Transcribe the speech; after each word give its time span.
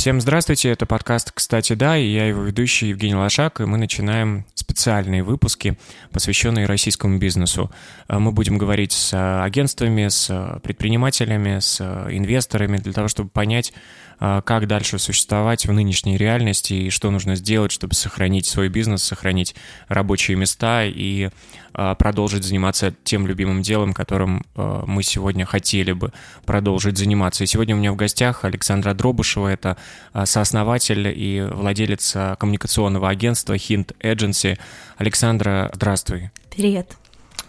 Всем 0.00 0.18
здравствуйте, 0.18 0.70
это 0.70 0.86
подкаст 0.86 1.30
«Кстати, 1.30 1.74
да», 1.74 1.98
и 1.98 2.06
я 2.06 2.26
его 2.26 2.40
ведущий 2.40 2.88
Евгений 2.88 3.14
Лошак, 3.14 3.60
и 3.60 3.66
мы 3.66 3.76
начинаем 3.76 4.46
специальные 4.54 5.22
выпуски, 5.22 5.76
посвященные 6.10 6.64
российскому 6.64 7.18
бизнесу. 7.18 7.70
А 8.08 8.18
мы 8.18 8.32
будем 8.32 8.56
говорить 8.56 8.92
с 8.92 9.12
агентствами, 9.44 10.08
с 10.08 10.58
предпринимателями, 10.62 11.58
с 11.58 11.82
инвесторами 11.82 12.78
для 12.78 12.94
того, 12.94 13.08
чтобы 13.08 13.28
понять, 13.28 13.74
а, 14.22 14.40
как 14.40 14.66
дальше 14.66 14.98
существовать 14.98 15.66
в 15.66 15.72
нынешней 15.72 16.16
реальности 16.16 16.72
и 16.72 16.88
что 16.88 17.10
нужно 17.10 17.34
сделать, 17.36 17.70
чтобы 17.70 17.94
сохранить 17.94 18.46
свой 18.46 18.70
бизнес, 18.70 19.02
сохранить 19.02 19.54
рабочие 19.88 20.36
места 20.36 20.84
и 20.84 21.24
а, 21.26 21.30
продолжить 21.72 22.44
заниматься 22.44 22.94
тем 23.04 23.26
любимым 23.26 23.62
делом, 23.62 23.92
которым 23.92 24.44
а, 24.54 24.84
мы 24.86 25.02
сегодня 25.02 25.44
хотели 25.44 25.92
бы 25.92 26.12
продолжить 26.44 26.98
заниматься. 26.98 27.44
И 27.44 27.46
сегодня 27.46 27.74
у 27.74 27.78
меня 27.78 27.92
в 27.92 27.96
гостях 27.96 28.44
Александра 28.44 28.94
Дробышева, 28.94 29.48
это 29.48 29.76
сооснователь 30.24 31.08
и 31.08 31.46
владелец 31.50 32.16
коммуникационного 32.38 33.08
агентства 33.08 33.54
Hint 33.54 33.94
Agency. 34.00 34.58
Александра, 34.96 35.70
здравствуй. 35.74 36.30
Привет. 36.50 36.96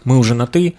Мы 0.04 0.18
уже 0.18 0.34
на 0.34 0.48
«ты». 0.48 0.76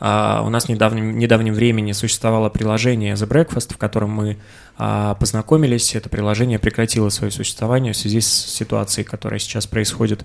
У 0.00 0.04
нас 0.04 0.64
в 0.64 0.68
недавнем, 0.68 1.16
недавнем 1.16 1.54
времени 1.54 1.92
существовало 1.92 2.48
приложение 2.48 3.14
The 3.14 3.28
Breakfast, 3.28 3.74
в 3.74 3.76
котором 3.76 4.10
мы 4.10 4.36
а, 4.76 5.14
познакомились. 5.14 5.94
Это 5.94 6.08
приложение 6.08 6.58
прекратило 6.58 7.08
свое 7.08 7.30
существование 7.30 7.92
в 7.92 7.96
связи 7.96 8.20
с 8.20 8.28
ситуацией, 8.28 9.04
которая 9.04 9.38
сейчас 9.38 9.68
происходит 9.68 10.22
а, 10.22 10.24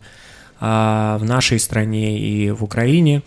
в 0.60 1.22
нашей 1.22 1.60
стране 1.60 2.20
и 2.20 2.52
в 2.52 2.64
Украине. 2.64 3.22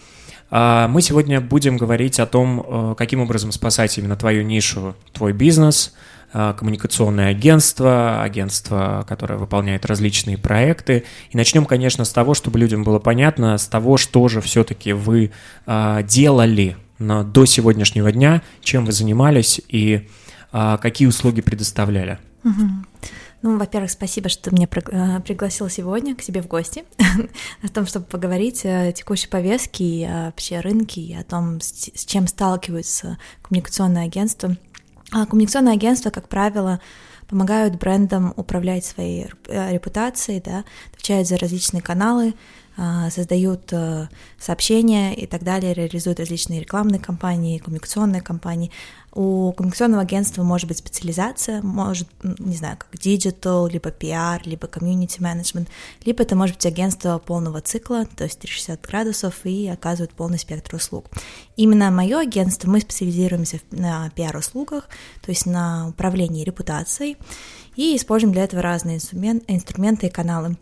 А, 0.51 0.89
мы 0.89 1.01
сегодня 1.01 1.41
будем 1.41 1.77
говорить 1.77 2.19
о 2.19 2.27
том, 2.27 2.65
э, 2.67 2.95
каким 2.99 3.21
образом 3.21 3.53
спасать 3.53 3.97
именно 3.99 4.17
твою 4.17 4.43
нишу, 4.43 4.97
твой 5.13 5.33
бизнес, 5.33 5.95
коммуникационное 6.33 7.31
агентство, 7.31 8.23
агентство, 8.23 9.05
которое 9.09 9.37
выполняет 9.37 9.85
различные 9.85 10.39
проекты. 10.39 11.03
И 11.31 11.37
начнем, 11.37 11.67
конечно, 11.67 12.05
с 12.05 12.11
того, 12.13 12.35
чтобы 12.35 12.61
людям 12.61 12.85
было 12.85 13.01
понятно, 13.01 13.59
с 13.59 13.67
того, 13.67 13.97
что 13.97 14.29
же 14.29 14.41
все-таки 14.41 14.93
вы 14.93 15.33
делали 15.67 16.77
до 17.01 17.45
сегодняшнего 17.47 18.13
дня, 18.13 18.43
чем 18.63 18.85
вы 18.87 18.93
занимались 18.93 19.61
и 19.67 20.09
а, 20.53 20.79
какие 20.79 21.09
услуги 21.09 21.41
предоставляли? 21.41 22.19
Ну, 23.43 23.59
во-первых, 23.59 23.91
спасибо, 23.91 24.29
что 24.29 24.51
ты 24.51 24.55
меня 24.55 24.69
э, 24.71 25.21
пригласил 25.21 25.69
сегодня 25.71 26.15
к 26.15 26.23
себе 26.23 26.43
в 26.43 26.47
гости, 26.47 26.85
о 27.63 27.69
том, 27.69 27.87
чтобы 27.87 28.07
поговорить 28.07 28.67
о 28.67 28.93
текущей 28.93 29.29
повестке 29.29 29.85
и 29.85 30.07
вообще 30.07 30.61
рынке, 30.61 31.01
и 31.01 31.15
о 31.15 31.25
том, 31.25 31.61
с 31.61 32.05
чем 32.05 32.27
сталкиваются 32.27 33.19
коммуникационные 33.43 34.05
агентства. 34.05 34.57
А 35.11 35.25
коммуникационные 35.25 35.75
агентства, 35.75 36.11
как 36.11 36.29
правило, 36.29 36.81
помогают 37.29 37.77
брендам 37.77 38.35
управлять 38.37 38.85
своей 38.85 39.29
э, 39.47 39.73
репутацией, 39.73 40.43
да, 40.45 40.65
отвечают 40.93 41.27
за 41.27 41.39
различные 41.39 41.81
каналы, 41.81 42.35
а, 42.77 43.11
создают 43.11 43.73
э, 43.73 44.09
сообщения 44.39 45.15
и 45.15 45.27
так 45.27 45.43
далее, 45.43 45.75
реализуют 45.75 46.19
различные 46.19 46.61
рекламные 46.61 46.99
кампании, 46.99 47.59
коммуникационные 47.59 48.23
кампании. 48.23 48.71
У 49.13 49.53
коммуникационного 49.53 50.03
агентства 50.03 50.45
может 50.45 50.69
быть 50.69 50.79
специализация, 50.79 51.63
может, 51.63 52.09
не 52.23 52.57
знаю, 52.57 52.77
как 52.79 52.95
digital, 52.95 53.69
либо 53.69 53.91
PR, 53.91 54.41
либо 54.45 54.69
community 54.69 55.19
management, 55.19 55.67
либо 56.05 56.23
это 56.23 56.37
может 56.37 56.57
быть 56.57 56.67
агентство 56.67 57.19
полного 57.19 57.61
цикла, 57.61 58.07
то 58.07 58.23
есть 58.23 58.39
360 58.39 58.81
градусов 58.81 59.35
и 59.45 59.67
оказывает 59.67 60.13
полный 60.13 60.39
спектр 60.39 60.77
услуг. 60.77 61.07
Именно 61.57 61.91
мое 61.91 62.21
агентство, 62.21 62.71
мы 62.71 62.81
специализируемся 62.81 63.61
на 63.73 64.13
PR-услугах, 64.15 64.89
то 65.23 65.31
есть 65.31 65.45
на 65.45 65.89
управлении 65.89 66.45
репутацией, 66.45 67.17
и 67.75 67.97
используем 67.97 68.33
для 68.33 68.45
этого 68.45 68.63
разные 68.63 68.99
инструменты 68.99 70.07
и 70.07 70.11
каналы. 70.11 70.57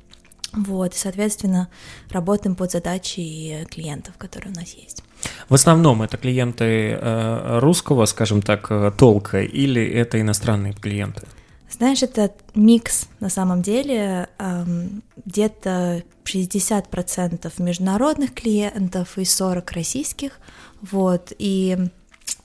Вот, 0.55 0.95
и, 0.95 0.99
соответственно, 0.99 1.69
работаем 2.09 2.57
под 2.57 2.73
задачи 2.73 3.67
клиентов, 3.71 4.17
которые 4.17 4.53
у 4.53 4.57
нас 4.57 4.73
есть. 4.73 5.03
В 5.49 5.55
основном 5.55 6.03
это 6.03 6.17
клиенты 6.17 6.93
э, 6.93 7.59
русского, 7.61 8.05
скажем 8.07 8.43
так, 8.43 8.67
э, 8.71 8.93
толка, 8.97 9.43
или 9.43 9.85
это 9.85 10.21
иностранные 10.21 10.75
клиенты? 10.75 11.23
Знаешь, 11.71 12.03
это 12.03 12.33
микс 12.55 13.09
на 13.21 13.29
самом 13.29 13.61
деле. 13.63 14.29
Где-то 15.27 16.03
60% 16.25 17.53
международных 17.63 18.33
клиентов 18.33 19.19
и 19.19 19.25
40 19.25 19.71
российских. 19.73 20.41
Вот, 20.81 21.33
и 21.39 21.77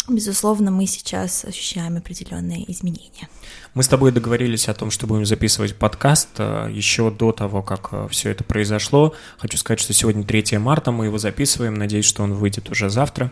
безусловно, 0.07 0.71
мы 0.71 0.85
сейчас 0.85 1.45
ощущаем 1.45 1.97
определенные 1.97 2.69
изменения. 2.71 3.29
Мы 3.73 3.83
с 3.83 3.87
тобой 3.87 4.11
договорились 4.11 4.69
о 4.69 4.73
том, 4.73 4.91
что 4.91 5.07
будем 5.07 5.25
записывать 5.25 5.75
подкаст 5.75 6.29
э, 6.37 6.69
еще 6.71 7.09
до 7.09 7.31
того, 7.31 7.63
как 7.63 7.89
э, 7.91 8.07
все 8.11 8.29
это 8.29 8.43
произошло. 8.43 9.13
Хочу 9.37 9.57
сказать, 9.57 9.79
что 9.79 9.93
сегодня 9.93 10.23
3 10.23 10.57
марта, 10.59 10.91
мы 10.91 11.05
его 11.05 11.17
записываем, 11.17 11.73
надеюсь, 11.73 12.05
что 12.05 12.23
он 12.23 12.33
выйдет 12.33 12.69
уже 12.69 12.89
завтра. 12.89 13.31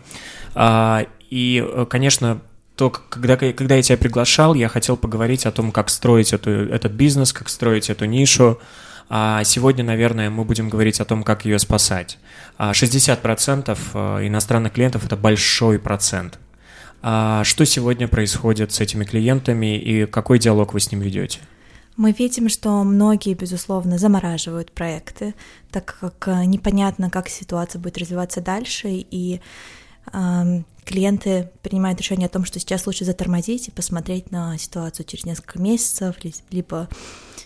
А, 0.54 1.06
и, 1.30 1.64
э, 1.64 1.86
конечно, 1.88 2.40
то, 2.76 2.90
когда, 2.90 3.36
когда 3.36 3.76
я 3.76 3.82
тебя 3.82 3.98
приглашал, 3.98 4.54
я 4.54 4.68
хотел 4.68 4.96
поговорить 4.96 5.46
о 5.46 5.52
том, 5.52 5.70
как 5.70 5.90
строить 5.90 6.32
эту, 6.32 6.50
этот 6.50 6.92
бизнес, 6.92 7.32
как 7.32 7.48
строить 7.48 7.90
эту 7.90 8.06
нишу. 8.06 8.58
А 9.08 9.44
сегодня, 9.44 9.84
наверное, 9.84 10.30
мы 10.30 10.44
будем 10.44 10.70
говорить 10.70 10.98
о 11.00 11.04
том, 11.04 11.22
как 11.22 11.44
ее 11.44 11.58
спасать. 11.58 12.18
60% 12.58 13.78
а 13.94 14.26
иностранных 14.26 14.72
клиентов– 14.72 15.04
это 15.06 15.16
большой 15.16 15.78
процент. 15.78 16.38
А 17.02 17.42
что 17.42 17.66
сегодня 17.66 18.06
происходит 18.06 18.72
с 18.72 18.80
этими 18.80 19.04
клиентами 19.04 19.76
и 19.76 20.06
какой 20.06 20.38
диалог 20.38 20.72
вы 20.72 20.80
с 20.80 20.92
ним 20.92 21.00
ведете? 21.00 21.40
Мы 21.96 22.12
видим, 22.12 22.48
что 22.48 22.84
многие, 22.84 23.34
безусловно, 23.34 23.98
замораживают 23.98 24.72
проекты, 24.72 25.34
так 25.70 25.98
как 26.00 26.28
э, 26.28 26.44
непонятно, 26.46 27.10
как 27.10 27.28
ситуация 27.28 27.80
будет 27.80 27.98
развиваться 27.98 28.40
дальше, 28.40 28.88
и 28.88 29.40
э, 30.10 30.62
клиенты 30.84 31.50
принимают 31.60 32.00
решение 32.00 32.26
о 32.26 32.30
том, 32.30 32.44
что 32.46 32.58
сейчас 32.58 32.86
лучше 32.86 33.04
затормозить 33.04 33.68
и 33.68 33.72
посмотреть 33.72 34.30
на 34.30 34.56
ситуацию 34.56 35.04
через 35.04 35.26
несколько 35.26 35.60
месяцев, 35.60 36.16
либо 36.50 36.88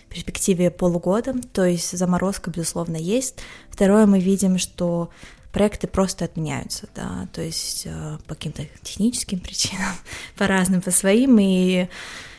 в 0.05 0.13
перспективе 0.13 0.71
полугода, 0.71 1.33
то 1.51 1.65
есть 1.65 1.97
заморозка, 1.97 2.49
безусловно, 2.49 2.95
есть. 2.95 3.39
Второе, 3.69 4.05
мы 4.05 4.19
видим, 4.19 4.59
что 4.59 5.09
проекты 5.57 5.87
просто 5.87 6.25
отменяются, 6.25 6.87
да, 6.93 7.27
то 7.33 7.41
есть 7.41 7.87
э, 7.87 8.19
по 8.27 8.35
каким-то 8.35 8.63
техническим 8.83 9.39
причинам, 9.47 9.95
по 10.35 10.45
разным, 10.45 10.83
по 10.83 10.91
своим, 10.91 11.39
и 11.39 11.87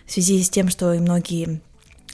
в 0.07 0.13
связи 0.13 0.41
с 0.41 0.49
тем, 0.49 0.69
что 0.69 0.93
и 0.93 1.01
многие 1.01 1.61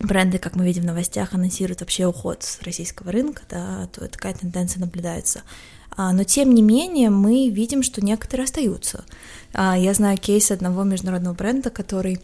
бренды, 0.01 0.39
как 0.39 0.57
мы 0.57 0.65
видим 0.65 0.85
в 0.85 0.87
новостях, 0.87 1.35
анонсируют 1.35 1.81
вообще 1.81 2.07
уход 2.07 2.43
с 2.43 2.63
российского 2.63 3.13
рынка, 3.13 3.43
да, 3.51 3.87
то 3.93 4.09
такая 4.09 4.33
тенденция 4.33 4.81
наблюдается. 4.81 5.43
А, 5.91 6.15
но 6.15 6.25
тем 6.25 6.55
не 6.55 6.63
менее 6.63 7.11
мы 7.11 7.51
видим, 7.51 7.83
что 7.83 8.03
некоторые 8.03 8.45
остаются. 8.45 9.05
А, 9.53 9.77
я 9.77 9.93
знаю 9.93 10.17
кейс 10.17 10.51
одного 10.51 10.85
международного 10.85 11.35
бренда, 11.35 11.69
который 11.69 12.19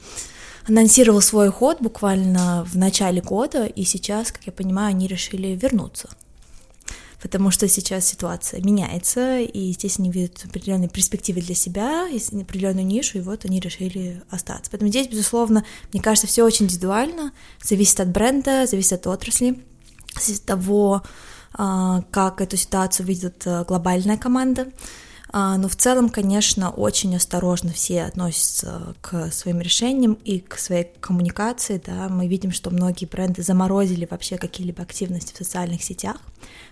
анонсировал 0.67 1.21
свой 1.21 1.51
уход 1.51 1.83
буквально 1.83 2.65
в 2.65 2.79
начале 2.79 3.21
года, 3.21 3.67
и 3.67 3.85
сейчас, 3.85 4.33
как 4.33 4.45
я 4.47 4.53
понимаю, 4.53 4.89
они 4.89 5.07
решили 5.07 5.49
вернуться 5.49 6.09
потому 7.21 7.51
что 7.51 7.69
сейчас 7.69 8.07
ситуация 8.07 8.63
меняется, 8.63 9.41
и 9.41 9.73
здесь 9.73 9.99
они 9.99 10.11
видят 10.11 10.45
определенные 10.45 10.89
перспективы 10.89 11.41
для 11.41 11.55
себя, 11.55 12.07
определенную 12.07 12.87
нишу, 12.87 13.19
и 13.19 13.21
вот 13.21 13.45
они 13.45 13.61
решили 13.61 14.23
остаться. 14.31 14.71
Поэтому 14.71 14.91
здесь, 14.91 15.09
безусловно, 15.09 15.65
мне 15.93 16.03
кажется, 16.03 16.27
все 16.27 16.45
очень 16.45 16.67
индивидуально, 16.67 17.33
зависит 17.63 18.01
от 18.01 18.09
бренда, 18.09 18.67
зависит 18.67 18.93
от 18.93 19.07
отрасли, 19.07 19.63
зависит 20.15 20.43
от 20.43 20.47
того, 20.47 21.03
а, 21.53 22.03
как 22.11 22.41
эту 22.41 22.57
ситуацию 22.57 23.07
видит 23.07 23.43
э, 23.45 23.65
глобальная 23.67 24.17
команда. 24.17 24.69
А, 25.33 25.57
но 25.59 25.69
в 25.69 25.77
целом, 25.77 26.09
конечно, 26.09 26.71
очень 26.71 27.15
осторожно 27.15 27.73
все 27.73 28.03
относятся 28.03 28.95
к 29.01 29.31
своим 29.31 29.61
решениям 29.61 30.15
и 30.25 30.41
к 30.41 30.59
своей 30.59 30.89
коммуникации. 31.01 31.81
Да. 31.85 32.09
Мы 32.09 32.27
видим, 32.27 32.53
что 32.53 32.71
многие 32.71 33.07
бренды 33.07 33.43
заморозили 33.43 34.09
вообще 34.11 34.39
какие-либо 34.39 34.83
активности 34.83 35.33
в 35.33 35.37
социальных 35.37 35.83
сетях. 35.85 36.17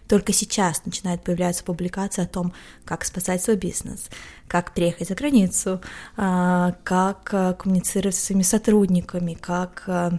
Только 0.09 0.33
сейчас 0.33 0.85
начинает 0.85 1.23
появляться 1.23 1.63
публикация 1.63 2.25
о 2.25 2.29
том, 2.29 2.53
как 2.85 3.05
спасать 3.05 3.43
свой 3.43 3.57
бизнес, 3.57 4.09
как 4.49 4.75
приехать 4.75 5.09
за 5.09 5.15
границу, 5.15 5.81
а, 6.17 6.75
как 6.83 7.29
э, 7.33 7.55
коммуницировать 7.55 8.17
со 8.17 8.27
своими 8.27 8.43
сотрудниками, 8.43 9.35
как 9.35 9.85
э, 9.87 10.13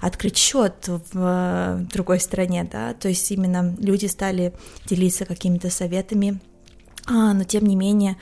открыть 0.00 0.36
счет 0.36 0.86
в 0.86 1.10
э, 1.14 1.86
другой 1.92 2.20
стране, 2.20 2.68
да, 2.70 2.94
то 2.94 3.08
есть 3.08 3.30
именно 3.32 3.74
люди 3.80 4.06
стали 4.06 4.54
делиться 4.86 5.24
какими-то 5.24 5.70
советами, 5.70 6.40
а, 7.06 7.32
но 7.32 7.44
тем 7.44 7.64
не 7.64 7.76
менее 7.76 8.16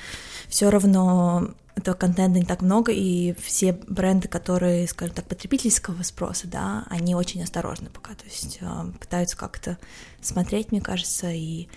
все 0.48 0.70
равно 0.70 1.50
этого 1.76 1.94
контента 1.94 2.38
не 2.38 2.44
так 2.44 2.62
много, 2.62 2.92
и 2.92 3.34
все 3.42 3.72
бренды, 3.88 4.28
которые, 4.28 4.86
скажем 4.86 5.14
так, 5.16 5.26
потребительского 5.26 6.02
спроса, 6.02 6.46
да, 6.46 6.84
они 6.88 7.14
очень 7.14 7.42
осторожны 7.42 7.90
пока, 7.90 8.14
то 8.14 8.24
есть 8.26 8.58
э, 8.60 8.66
пытаются 9.00 9.36
как-то 9.36 9.78
смотреть, 10.20 10.70
мне 10.70 10.80
кажется, 10.80 11.30
и 11.30 11.68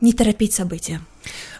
Не 0.00 0.12
торопить 0.12 0.54
события. 0.54 1.00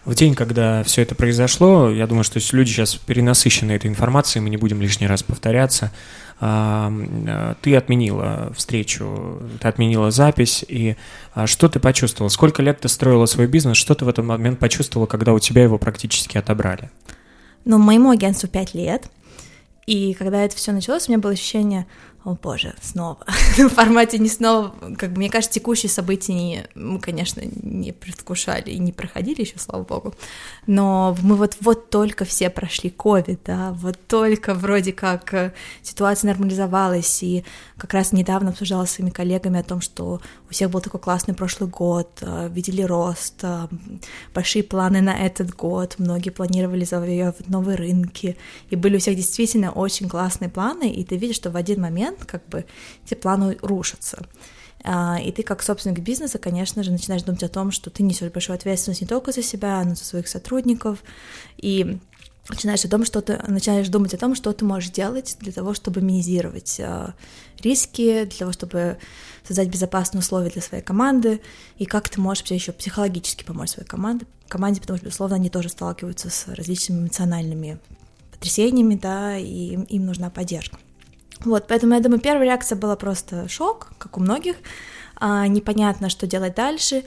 В 0.03 0.15
день, 0.15 0.33
когда 0.33 0.83
все 0.83 1.03
это 1.03 1.13
произошло, 1.13 1.89
я 1.91 2.07
думаю, 2.07 2.23
что 2.23 2.39
люди 2.53 2.69
сейчас 2.69 2.95
перенасыщены 2.95 3.71
этой 3.71 3.87
информацией, 3.87 4.41
мы 4.41 4.49
не 4.49 4.57
будем 4.57 4.81
лишний 4.81 5.05
раз 5.05 5.21
повторяться. 5.21 5.91
А, 6.39 6.91
ты 7.61 7.75
отменила 7.75 8.51
встречу, 8.57 9.43
ты 9.59 9.67
отменила 9.67 10.09
запись, 10.09 10.65
и 10.67 10.95
а, 11.35 11.45
что 11.45 11.69
ты 11.69 11.79
почувствовала? 11.79 12.29
Сколько 12.29 12.63
лет 12.63 12.79
ты 12.79 12.89
строила 12.89 13.27
свой 13.27 13.45
бизнес? 13.45 13.77
Что 13.77 13.93
ты 13.93 14.05
в 14.05 14.09
этот 14.09 14.25
момент 14.25 14.57
почувствовала, 14.57 15.05
когда 15.05 15.33
у 15.33 15.39
тебя 15.39 15.61
его 15.61 15.77
практически 15.77 16.39
отобрали? 16.39 16.89
Ну, 17.63 17.77
моему 17.77 18.09
агентству 18.09 18.49
5 18.49 18.73
лет, 18.73 19.07
и 19.85 20.15
когда 20.15 20.43
это 20.43 20.55
все 20.55 20.71
началось, 20.71 21.07
у 21.07 21.11
меня 21.11 21.21
было 21.21 21.33
ощущение, 21.33 21.85
о 22.23 22.35
боже, 22.35 22.75
снова. 22.81 23.17
в 23.57 23.69
формате 23.69 24.19
не 24.19 24.29
снова, 24.29 24.75
как 24.97 25.11
бы, 25.11 25.17
мне 25.17 25.29
кажется, 25.29 25.53
текущие 25.55 25.89
события 25.89 26.33
не, 26.33 26.67
мы, 26.75 26.99
конечно, 26.99 27.41
не 27.63 27.93
предвкушали 27.93 28.69
и 28.69 28.77
не 28.77 28.91
проходили 28.91 29.41
еще, 29.41 29.57
слава 29.57 29.83
богу, 29.83 30.13
но 30.67 31.17
мы 31.23 31.35
вот, 31.35 31.57
вот 31.61 31.89
только 31.89 32.23
все 32.25 32.51
прошли 32.51 32.91
ковид, 32.91 33.41
да, 33.45 33.71
вот 33.73 33.97
только 34.07 34.53
вроде 34.53 34.93
как 34.93 35.33
э, 35.33 35.53
ситуация 35.81 36.29
нормализовалась, 36.29 37.23
и 37.23 37.43
как 37.77 37.95
раз 37.95 38.11
недавно 38.11 38.51
обсуждала 38.51 38.85
с 38.85 38.91
своими 38.91 39.09
коллегами 39.09 39.59
о 39.59 39.63
том, 39.63 39.81
что 39.81 40.21
у 40.47 40.53
всех 40.53 40.69
был 40.69 40.81
такой 40.81 40.99
классный 40.99 41.33
прошлый 41.33 41.69
год, 41.69 42.19
э, 42.21 42.49
видели 42.51 42.83
рост, 42.83 43.39
э, 43.41 43.67
большие 44.35 44.63
планы 44.63 45.01
на 45.01 45.17
этот 45.17 45.55
год, 45.55 45.95
многие 45.97 46.29
планировали 46.29 46.85
завоевывать 46.85 47.49
новые 47.49 47.77
рынки, 47.77 48.37
и 48.69 48.75
были 48.75 48.97
у 48.97 48.99
всех 48.99 49.15
действительно 49.15 49.71
очень 49.71 50.07
классные 50.07 50.49
планы, 50.49 50.91
и 50.91 51.03
ты 51.03 51.17
видишь, 51.17 51.37
что 51.37 51.49
в 51.49 51.55
один 51.55 51.81
момент 51.81 52.10
момент 52.11 52.25
как 52.25 52.47
бы 52.47 52.65
эти 53.05 53.13
планы 53.13 53.57
рушатся. 53.61 54.25
А, 54.83 55.19
и 55.23 55.31
ты 55.31 55.43
как 55.43 55.61
собственник 55.61 55.99
бизнеса, 55.99 56.39
конечно 56.39 56.83
же, 56.83 56.91
начинаешь 56.91 57.23
думать 57.23 57.43
о 57.43 57.49
том, 57.49 57.71
что 57.71 57.89
ты 57.89 58.03
несешь 58.03 58.31
большую 58.31 58.55
ответственность 58.55 59.01
не 59.01 59.07
только 59.07 59.31
за 59.31 59.43
себя, 59.43 59.83
но 59.83 59.91
и 59.91 59.95
за 59.95 60.03
своих 60.03 60.27
сотрудников. 60.27 61.03
И 61.57 61.99
начинаешь, 62.49 62.83
о 62.83 62.89
том, 62.89 63.05
что 63.05 63.21
ты, 63.21 63.39
начинаешь 63.47 63.87
думать 63.89 64.13
о 64.15 64.17
том, 64.17 64.33
что 64.33 64.51
ты 64.53 64.65
можешь 64.65 64.89
делать 64.89 65.37
для 65.39 65.51
того, 65.51 65.75
чтобы 65.75 66.01
минимизировать 66.01 66.79
э, 66.79 67.13
риски, 67.59 68.25
для 68.25 68.39
того, 68.39 68.51
чтобы 68.51 68.97
создать 69.47 69.69
безопасные 69.69 70.19
условия 70.19 70.49
для 70.49 70.63
своей 70.63 70.83
команды, 70.83 71.41
и 71.77 71.85
как 71.85 72.09
ты 72.09 72.19
можешь 72.19 72.41
вообще 72.41 72.55
еще 72.55 72.71
психологически 72.71 73.43
помочь 73.43 73.69
своей 73.69 73.87
команде, 73.87 74.25
команде, 74.47 74.81
потому 74.81 74.97
что, 74.97 75.05
безусловно, 75.05 75.35
они 75.35 75.49
тоже 75.49 75.69
сталкиваются 75.69 76.31
с 76.31 76.47
различными 76.47 77.01
эмоциональными 77.01 77.79
потрясениями, 78.31 78.95
да, 78.95 79.37
и 79.37 79.75
им 79.75 80.05
нужна 80.07 80.31
поддержка. 80.31 80.79
Вот, 81.43 81.65
поэтому 81.67 81.95
я 81.95 81.99
думаю, 81.99 82.21
первая 82.21 82.45
реакция 82.45 82.75
была 82.75 82.95
просто 82.95 83.47
шок, 83.49 83.91
как 83.97 84.17
у 84.17 84.21
многих, 84.21 84.55
а, 85.15 85.47
непонятно, 85.47 86.09
что 86.09 86.27
делать 86.27 86.55
дальше. 86.55 87.03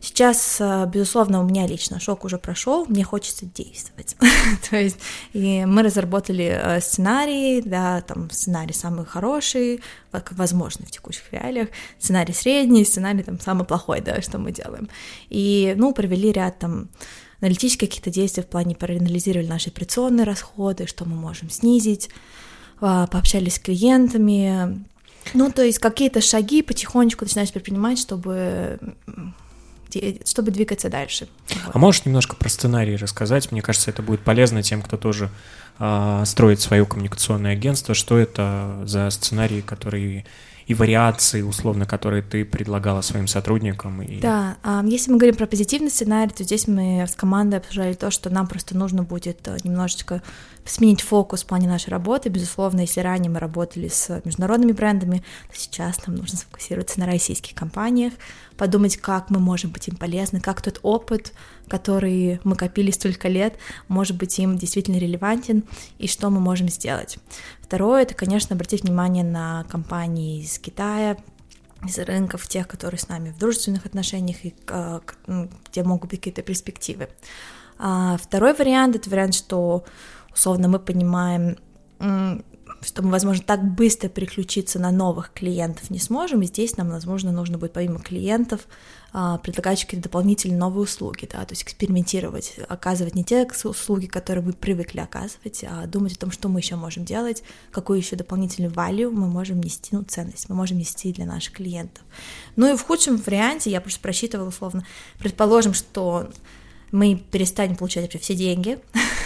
Сейчас, 0.00 0.58
а, 0.60 0.86
безусловно, 0.86 1.40
у 1.40 1.44
меня 1.44 1.66
лично 1.66 1.98
шок 1.98 2.24
уже 2.24 2.38
прошел, 2.38 2.86
мне 2.86 3.02
хочется 3.02 3.46
действовать. 3.46 4.16
То 4.70 4.76
есть 4.76 4.98
и 5.32 5.64
мы 5.64 5.82
разработали 5.82 6.44
а, 6.44 6.80
сценарий, 6.80 7.62
да, 7.62 8.00
там 8.02 8.30
сценарий 8.30 8.74
самый 8.74 9.04
хороший, 9.06 9.80
возможно 10.12 10.86
в 10.86 10.90
текущих 10.90 11.32
реалиях, 11.32 11.68
сценарий 11.98 12.32
средний, 12.32 12.84
сценарий 12.84 13.22
там 13.22 13.40
самый 13.40 13.66
плохой, 13.66 14.00
да, 14.00 14.22
что 14.22 14.38
мы 14.38 14.52
делаем. 14.52 14.88
И, 15.30 15.74
ну, 15.76 15.92
провели 15.92 16.30
ряд 16.30 16.58
там 16.58 16.88
аналитических 17.40 17.88
каких-то 17.88 18.10
действий 18.10 18.42
в 18.42 18.48
плане 18.48 18.74
проанализировали 18.74 19.46
наши 19.46 19.70
операционные 19.70 20.24
расходы, 20.24 20.86
что 20.86 21.04
мы 21.04 21.16
можем 21.16 21.50
снизить, 21.50 22.10
пообщались 22.80 23.54
с 23.54 23.58
клиентами. 23.58 24.84
Ну, 25.34 25.50
то 25.50 25.62
есть 25.62 25.78
какие-то 25.78 26.20
шаги 26.20 26.62
потихонечку 26.62 27.24
начинаешь 27.24 27.52
предпринимать, 27.52 27.98
чтобы 27.98 28.78
чтобы 30.24 30.50
двигаться 30.50 30.90
дальше. 30.90 31.28
А 31.72 31.78
можешь 31.78 32.04
немножко 32.04 32.36
про 32.36 32.50
сценарий 32.50 32.96
рассказать? 32.96 33.50
Мне 33.50 33.62
кажется, 33.62 33.90
это 33.90 34.02
будет 34.02 34.20
полезно 34.20 34.62
тем, 34.62 34.82
кто 34.82 34.98
тоже 34.98 35.30
э, 35.78 36.22
строит 36.26 36.60
свое 36.60 36.84
коммуникационное 36.84 37.52
агентство. 37.52 37.94
Что 37.94 38.18
это 38.18 38.82
за 38.84 39.08
сценарии, 39.08 39.62
которые 39.62 40.26
и 40.66 40.74
вариации, 40.74 41.40
условно, 41.40 41.86
которые 41.86 42.22
ты 42.22 42.44
предлагала 42.44 43.00
своим 43.00 43.26
сотрудникам. 43.26 44.02
И... 44.02 44.20
Да, 44.20 44.58
если 44.84 45.10
мы 45.10 45.16
говорим 45.16 45.34
про 45.34 45.46
позитивный 45.46 45.90
сценарий, 45.90 46.30
то 46.30 46.44
здесь 46.44 46.68
мы 46.68 47.06
с 47.08 47.16
командой 47.16 47.56
обсуждали 47.56 47.94
то, 47.94 48.10
что 48.10 48.28
нам 48.28 48.46
просто 48.46 48.76
нужно 48.76 49.02
будет 49.02 49.48
э, 49.48 49.56
немножечко 49.64 50.22
сменить 50.68 51.00
фокус 51.00 51.42
в 51.42 51.46
плане 51.46 51.66
нашей 51.68 51.90
работы. 51.90 52.28
Безусловно, 52.28 52.80
если 52.80 53.00
ранее 53.00 53.30
мы 53.30 53.38
работали 53.38 53.88
с 53.88 54.20
международными 54.24 54.72
брендами, 54.72 55.24
то 55.50 55.58
сейчас 55.58 56.06
нам 56.06 56.16
нужно 56.16 56.38
сфокусироваться 56.38 57.00
на 57.00 57.06
российских 57.06 57.54
компаниях, 57.54 58.12
подумать, 58.56 58.96
как 58.98 59.30
мы 59.30 59.38
можем 59.38 59.70
быть 59.70 59.88
им 59.88 59.96
полезны, 59.96 60.40
как 60.40 60.62
тот 60.62 60.80
опыт, 60.82 61.32
который 61.68 62.40
мы 62.44 62.56
копили 62.56 62.90
столько 62.90 63.28
лет, 63.28 63.56
может 63.88 64.16
быть 64.16 64.38
им 64.38 64.58
действительно 64.58 64.98
релевантен, 64.98 65.64
и 65.98 66.06
что 66.06 66.30
мы 66.30 66.40
можем 66.40 66.68
сделать. 66.68 67.18
Второе, 67.62 68.02
это, 68.02 68.14
конечно, 68.14 68.54
обратить 68.54 68.82
внимание 68.82 69.24
на 69.24 69.64
компании 69.70 70.42
из 70.42 70.58
Китая, 70.58 71.16
из 71.86 71.98
рынков, 71.98 72.46
тех, 72.48 72.66
которые 72.66 72.98
с 72.98 73.08
нами 73.08 73.30
в 73.30 73.38
дружественных 73.38 73.86
отношениях 73.86 74.44
и 74.44 74.54
э, 74.68 75.00
где 75.70 75.82
могут 75.82 76.10
быть 76.10 76.20
какие-то 76.20 76.42
перспективы. 76.42 77.08
А 77.78 78.16
второй 78.16 78.54
вариант— 78.54 78.96
это 78.96 79.08
вариант, 79.08 79.34
что 79.34 79.84
условно 80.38 80.68
мы 80.68 80.78
понимаем, 80.78 81.58
что 82.80 83.02
мы, 83.02 83.10
возможно, 83.10 83.42
так 83.44 83.64
быстро 83.74 84.08
переключиться 84.08 84.78
на 84.78 84.92
новых 84.92 85.32
клиентов 85.32 85.90
не 85.90 85.98
сможем, 85.98 86.42
и 86.42 86.46
здесь 86.46 86.76
нам, 86.76 86.90
возможно, 86.90 87.32
нужно 87.32 87.58
будет 87.58 87.72
помимо 87.72 87.98
клиентов 87.98 88.68
а, 89.12 89.38
предлагать 89.38 89.84
какие-то 89.84 90.08
дополнительные 90.08 90.58
новые 90.58 90.84
услуги, 90.84 91.28
да, 91.30 91.44
то 91.44 91.52
есть 91.52 91.64
экспериментировать, 91.64 92.54
оказывать 92.68 93.16
не 93.16 93.24
те 93.24 93.48
услуги, 93.64 94.06
которые 94.06 94.44
вы 94.44 94.52
привыкли 94.52 95.00
оказывать, 95.00 95.64
а 95.68 95.86
думать 95.86 96.12
о 96.12 96.18
том, 96.20 96.30
что 96.30 96.48
мы 96.48 96.60
еще 96.60 96.76
можем 96.76 97.04
делать, 97.04 97.42
какую 97.72 97.98
еще 97.98 98.14
дополнительную 98.14 98.72
value 98.72 99.10
мы 99.10 99.26
можем 99.26 99.60
нести, 99.60 99.96
ну, 99.96 100.04
ценность 100.04 100.48
мы 100.48 100.54
можем 100.54 100.78
нести 100.78 101.12
для 101.12 101.26
наших 101.26 101.54
клиентов. 101.54 102.04
Ну 102.54 102.72
и 102.72 102.76
в 102.76 102.82
худшем 102.82 103.16
варианте, 103.16 103.70
я 103.70 103.80
просто 103.80 104.00
просчитывала 104.00 104.48
условно, 104.48 104.86
предположим, 105.18 105.74
что 105.74 106.30
мы 106.92 107.16
перестанем 107.16 107.76
получать 107.76 108.02
вообще 108.04 108.18
все 108.18 108.34
деньги, 108.34 108.78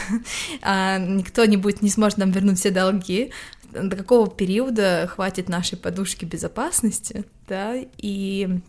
а 0.62 0.99
никто 0.99 1.44
не 1.44 1.56
будет, 1.56 1.82
не 1.82 1.91
сможет 1.91 2.19
нам 2.19 2.31
вернуть 2.31 2.59
все 2.59 2.70
долги, 2.70 3.32
до 3.73 3.97
какого 3.97 4.29
периода 4.29 5.09
хватит 5.12 5.49
нашей 5.49 5.79
подушки 5.79 6.25
безопасности, 6.25 7.25
да, 7.49 7.75
и 7.97 8.61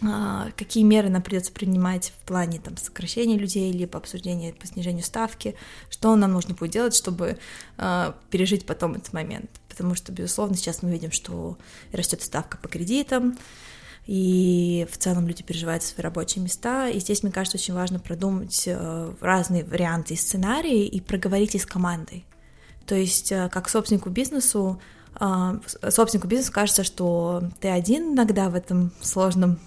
а, 0.00 0.50
какие 0.56 0.84
меры 0.84 1.08
нам 1.08 1.22
придется 1.22 1.52
принимать 1.52 2.12
в 2.22 2.26
плане 2.26 2.60
там, 2.60 2.76
сокращения 2.76 3.36
людей, 3.36 3.72
либо 3.72 3.98
обсуждения 3.98 4.52
по 4.52 4.66
снижению 4.66 5.02
ставки, 5.02 5.56
что 5.90 6.14
нам 6.14 6.32
нужно 6.32 6.54
будет 6.54 6.70
делать, 6.70 6.94
чтобы 6.94 7.38
а, 7.76 8.16
пережить 8.30 8.64
потом 8.64 8.94
этот 8.94 9.12
момент. 9.12 9.50
Потому 9.68 9.94
что, 9.94 10.12
безусловно, 10.12 10.56
сейчас 10.56 10.82
мы 10.82 10.90
видим, 10.90 11.10
что 11.10 11.58
растет 11.92 12.22
ставка 12.22 12.58
по 12.58 12.68
кредитам, 12.68 13.36
и 14.08 14.86
в 14.90 14.96
целом 14.96 15.28
люди 15.28 15.42
переживают 15.42 15.82
свои 15.82 16.02
рабочие 16.02 16.42
места. 16.42 16.88
И 16.88 16.98
здесь, 16.98 17.22
мне 17.22 17.30
кажется, 17.30 17.58
очень 17.58 17.74
важно 17.74 17.98
продумать 17.98 18.64
э, 18.66 19.12
разные 19.20 19.64
варианты 19.64 20.14
и 20.14 20.16
сценарии 20.16 20.86
и 20.86 20.98
проговорить 21.02 21.54
их 21.54 21.62
с 21.62 21.66
командой. 21.66 22.24
То 22.86 22.94
есть, 22.94 23.30
э, 23.32 23.50
как 23.52 23.68
собственнику 23.68 24.08
бизнесу, 24.08 24.80
э, 25.20 25.60
собственнику 25.90 26.26
бизнеса 26.26 26.52
кажется, 26.52 26.84
что 26.84 27.42
ты 27.60 27.68
один 27.68 28.14
иногда 28.14 28.48
в 28.48 28.54
этом 28.54 28.92
сложном 29.02 29.60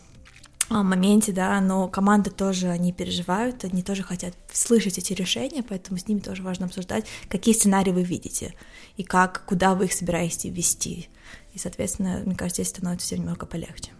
моменте, 0.69 1.33
да, 1.33 1.61
но 1.61 1.87
команда 1.87 2.31
тоже, 2.31 2.69
они 2.69 2.93
переживают, 2.93 3.63
они 3.63 3.83
тоже 3.83 4.01
хотят 4.01 4.33
слышать 4.51 4.97
эти 4.97 5.13
решения, 5.13 5.61
поэтому 5.61 5.99
с 5.99 6.07
ними 6.07 6.19
тоже 6.19 6.41
важно 6.41 6.65
обсуждать, 6.65 7.05
какие 7.29 7.53
сценарии 7.53 7.91
вы 7.91 8.01
видите 8.01 8.55
и 8.97 9.03
как, 9.03 9.43
куда 9.45 9.75
вы 9.75 9.85
их 9.85 9.93
собираетесь 9.93 10.45
ввести. 10.45 11.09
И, 11.53 11.59
соответственно, 11.59 12.21
мне 12.25 12.35
кажется, 12.35 12.63
здесь 12.63 12.73
становится 12.73 13.07
все 13.07 13.17
немного 13.17 13.45
полегче. 13.45 13.91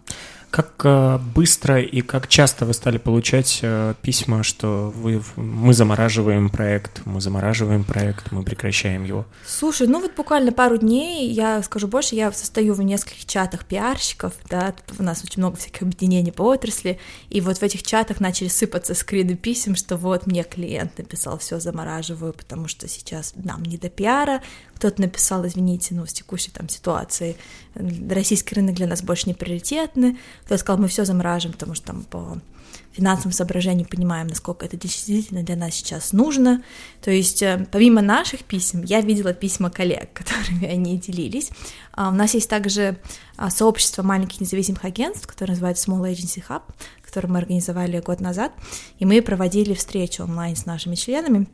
Как 0.52 0.82
э, 0.84 1.18
быстро 1.34 1.82
и 1.82 2.02
как 2.02 2.28
часто 2.28 2.66
вы 2.66 2.74
стали 2.74 2.98
получать 2.98 3.60
э, 3.62 3.94
письма, 4.02 4.44
что 4.44 4.92
вы, 4.94 5.24
мы 5.38 5.74
замораживаем 5.74 6.50
проект, 6.50 7.06
мы 7.06 7.22
замораживаем 7.22 7.86
проект, 7.86 8.34
мы 8.34 8.44
прекращаем 8.44 9.06
его? 9.06 9.26
Слушай, 9.48 9.88
ну 9.88 10.02
вот 10.02 10.14
буквально 10.14 10.52
пару 10.52 10.76
дней, 10.76 11.32
я 11.32 11.64
скажу 11.64 11.88
больше, 11.88 12.16
я 12.16 12.34
состою 12.34 12.74
в 12.74 12.82
нескольких 12.82 13.26
чатах 13.26 13.64
пиарщиков, 13.64 14.34
да, 14.50 14.76
у 15.00 15.04
нас 15.04 15.24
очень 15.24 15.42
много 15.42 15.56
всяких 15.56 15.84
объединений 15.84 16.34
по 16.34 16.42
отрасли, 16.42 17.00
и 17.30 17.40
вот 17.40 17.58
в 17.60 17.64
этих 17.64 17.84
чатах 17.84 18.20
начали 18.20 18.50
сыпаться 18.50 18.94
скрины 18.94 19.38
писем, 19.38 19.78
что 19.78 19.96
вот 19.96 20.28
мне 20.28 20.44
клиент 20.44 20.98
написал, 20.98 21.38
все 21.38 21.62
замораживаю, 21.62 22.34
потому 22.34 22.68
что 22.68 22.90
сейчас 22.90 23.34
нам 23.36 23.64
не 23.64 23.78
до 23.78 23.90
пиара, 23.90 24.42
кто-то 24.82 25.00
написал, 25.00 25.46
извините, 25.46 25.94
ну, 25.94 26.08
с 26.08 26.14
текущей 26.14 26.50
там 26.50 26.68
ситуацией, 26.68 27.38
российский 27.76 28.56
рынок 28.56 28.74
для 28.74 28.88
нас 28.88 29.04
больше 29.04 29.28
не 29.28 29.36
приоритетный, 29.36 30.18
кто-то 30.46 30.58
сказал, 30.58 30.82
мы 30.82 30.88
все 30.88 31.06
замораживаем, 31.06 31.54
потому 31.54 31.76
что 31.76 31.86
там 31.86 32.02
по 32.02 32.40
финансовым 32.92 33.32
соображениям 33.32 33.88
понимаем, 33.88 34.26
насколько 34.26 34.66
это 34.66 34.78
действительно 34.78 35.44
для 35.44 35.56
нас 35.56 35.76
сейчас 35.76 36.14
нужно. 36.14 36.64
То 37.00 37.12
есть, 37.12 37.44
э, 37.44 37.68
помимо 37.72 38.02
наших 38.02 38.44
писем, 38.44 38.84
я 38.84 39.02
видела 39.02 39.34
письма 39.34 39.70
коллег, 39.70 40.10
которыми 40.14 40.66
они 40.66 40.98
делились. 40.98 41.52
А, 41.94 42.10
у 42.10 42.14
нас 42.14 42.34
есть 42.34 42.50
также 42.50 42.98
а, 43.38 43.52
сообщество 43.52 44.02
маленьких 44.02 44.42
независимых 44.42 44.84
агентств, 44.84 45.28
которое 45.28 45.52
называется 45.52 45.92
Small 45.92 46.12
Agency 46.12 46.44
Hub, 46.50 46.64
который 47.06 47.28
мы 47.28 47.38
организовали 47.38 48.00
год 48.00 48.20
назад, 48.20 48.52
и 48.98 49.06
мы 49.06 49.22
проводили 49.22 49.76
встречу 49.76 50.24
онлайн 50.24 50.56
с 50.56 50.66
нашими 50.66 50.96
членами, 50.96 51.48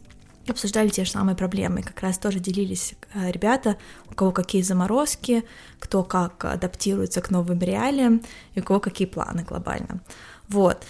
обсуждали 0.51 0.89
те 0.89 1.05
же 1.05 1.11
самые 1.11 1.35
проблемы. 1.35 1.81
Как 1.81 2.01
раз 2.01 2.17
тоже 2.17 2.39
делились 2.39 2.95
э, 3.13 3.31
ребята, 3.31 3.77
у 4.09 4.13
кого 4.13 4.31
какие 4.31 4.61
заморозки, 4.61 5.43
кто 5.79 6.03
как 6.03 6.45
адаптируется 6.45 7.21
к 7.21 7.29
новым 7.29 7.59
реалиям, 7.59 8.21
и 8.55 8.59
у 8.59 8.63
кого 8.63 8.79
какие 8.79 9.07
планы 9.07 9.43
глобально. 9.43 10.01
Вот. 10.49 10.83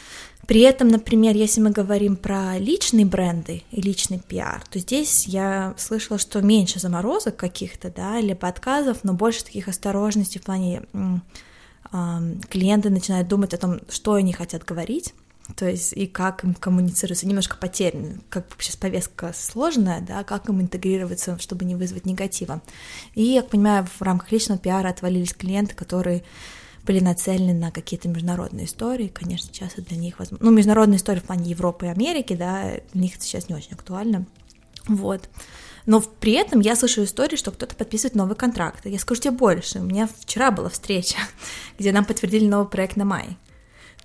При 0.48 0.62
этом, 0.62 0.88
например, 0.88 1.36
если 1.36 1.60
мы 1.60 1.72
говорим 1.72 2.16
про 2.16 2.58
личные 2.58 3.06
бренды 3.06 3.64
и 3.72 3.82
личный 3.82 4.20
пиар, 4.20 4.64
то 4.70 4.80
здесь 4.80 5.28
я 5.28 5.74
слышала, 5.78 6.18
что 6.18 6.42
меньше 6.42 6.80
заморозок 6.80 7.36
каких-то, 7.36 7.92
да, 7.92 8.22
либо 8.22 8.48
отказов, 8.48 9.00
но 9.04 9.14
больше 9.14 9.44
таких 9.44 9.68
осторожностей 9.68 10.40
в 10.40 10.44
плане 10.44 10.84
клиенты 12.50 12.90
начинают 12.90 13.28
думать 13.28 13.54
о 13.54 13.58
том, 13.58 13.80
что 13.90 14.14
они 14.14 14.34
хотят 14.34 14.64
говорить, 14.64 15.14
то 15.56 15.70
есть 15.70 15.94
и 15.94 16.08
как 16.08 16.44
им 16.44 16.54
коммуницироваться, 16.54 17.28
немножко 17.28 17.58
потеряны, 17.58 18.20
как 18.30 18.46
сейчас 18.60 18.76
повестка 18.76 19.34
сложная, 19.34 20.02
да, 20.02 20.24
как 20.24 20.50
им 20.50 20.62
интегрироваться, 20.62 21.38
чтобы 21.40 21.66
не 21.66 21.76
вызвать 21.76 22.06
негатива. 22.06 22.62
И, 23.16 23.24
я 23.24 23.44
понимаю, 23.44 23.86
в 23.86 24.02
рамках 24.02 24.32
личного 24.32 24.60
пиара 24.60 24.90
отвалились 24.90 25.34
клиенты, 25.34 25.76
которые 25.76 26.24
были 26.86 27.00
нацелены 27.00 27.54
на 27.54 27.72
какие-то 27.72 28.08
международные 28.08 28.66
истории, 28.66 29.10
конечно, 29.10 29.50
сейчас 29.54 29.74
это 29.74 29.84
для 29.84 29.98
них 29.98 30.20
возможно. 30.20 30.46
Ну, 30.46 30.56
международные 30.56 30.98
истории 30.98 31.20
в 31.20 31.26
плане 31.26 31.50
Европы 31.50 31.86
и 31.86 31.90
Америки, 31.90 32.34
да, 32.34 32.80
для 32.94 33.02
них 33.02 33.16
это 33.16 33.24
сейчас 33.24 33.50
не 33.50 33.56
очень 33.56 33.74
актуально. 33.74 34.26
Вот. 34.88 35.30
Но 35.86 36.02
при 36.02 36.34
этом 36.34 36.60
я 36.60 36.76
слышу 36.76 37.04
истории, 37.04 37.36
что 37.36 37.52
кто-то 37.52 37.76
подписывает 37.76 38.16
новый 38.16 38.36
контракт. 38.36 38.86
Я 38.86 39.00
скажу 39.00 39.22
тебе 39.22 39.32
больше. 39.32 39.80
У 39.80 39.84
меня 39.84 40.08
вчера 40.20 40.52
была 40.52 40.70
встреча, 40.70 41.18
где 41.80 41.92
нам 41.92 42.06
подтвердили 42.06 42.48
новый 42.48 42.68
проект 42.68 42.96
на 42.96 43.06
май. 43.06 43.38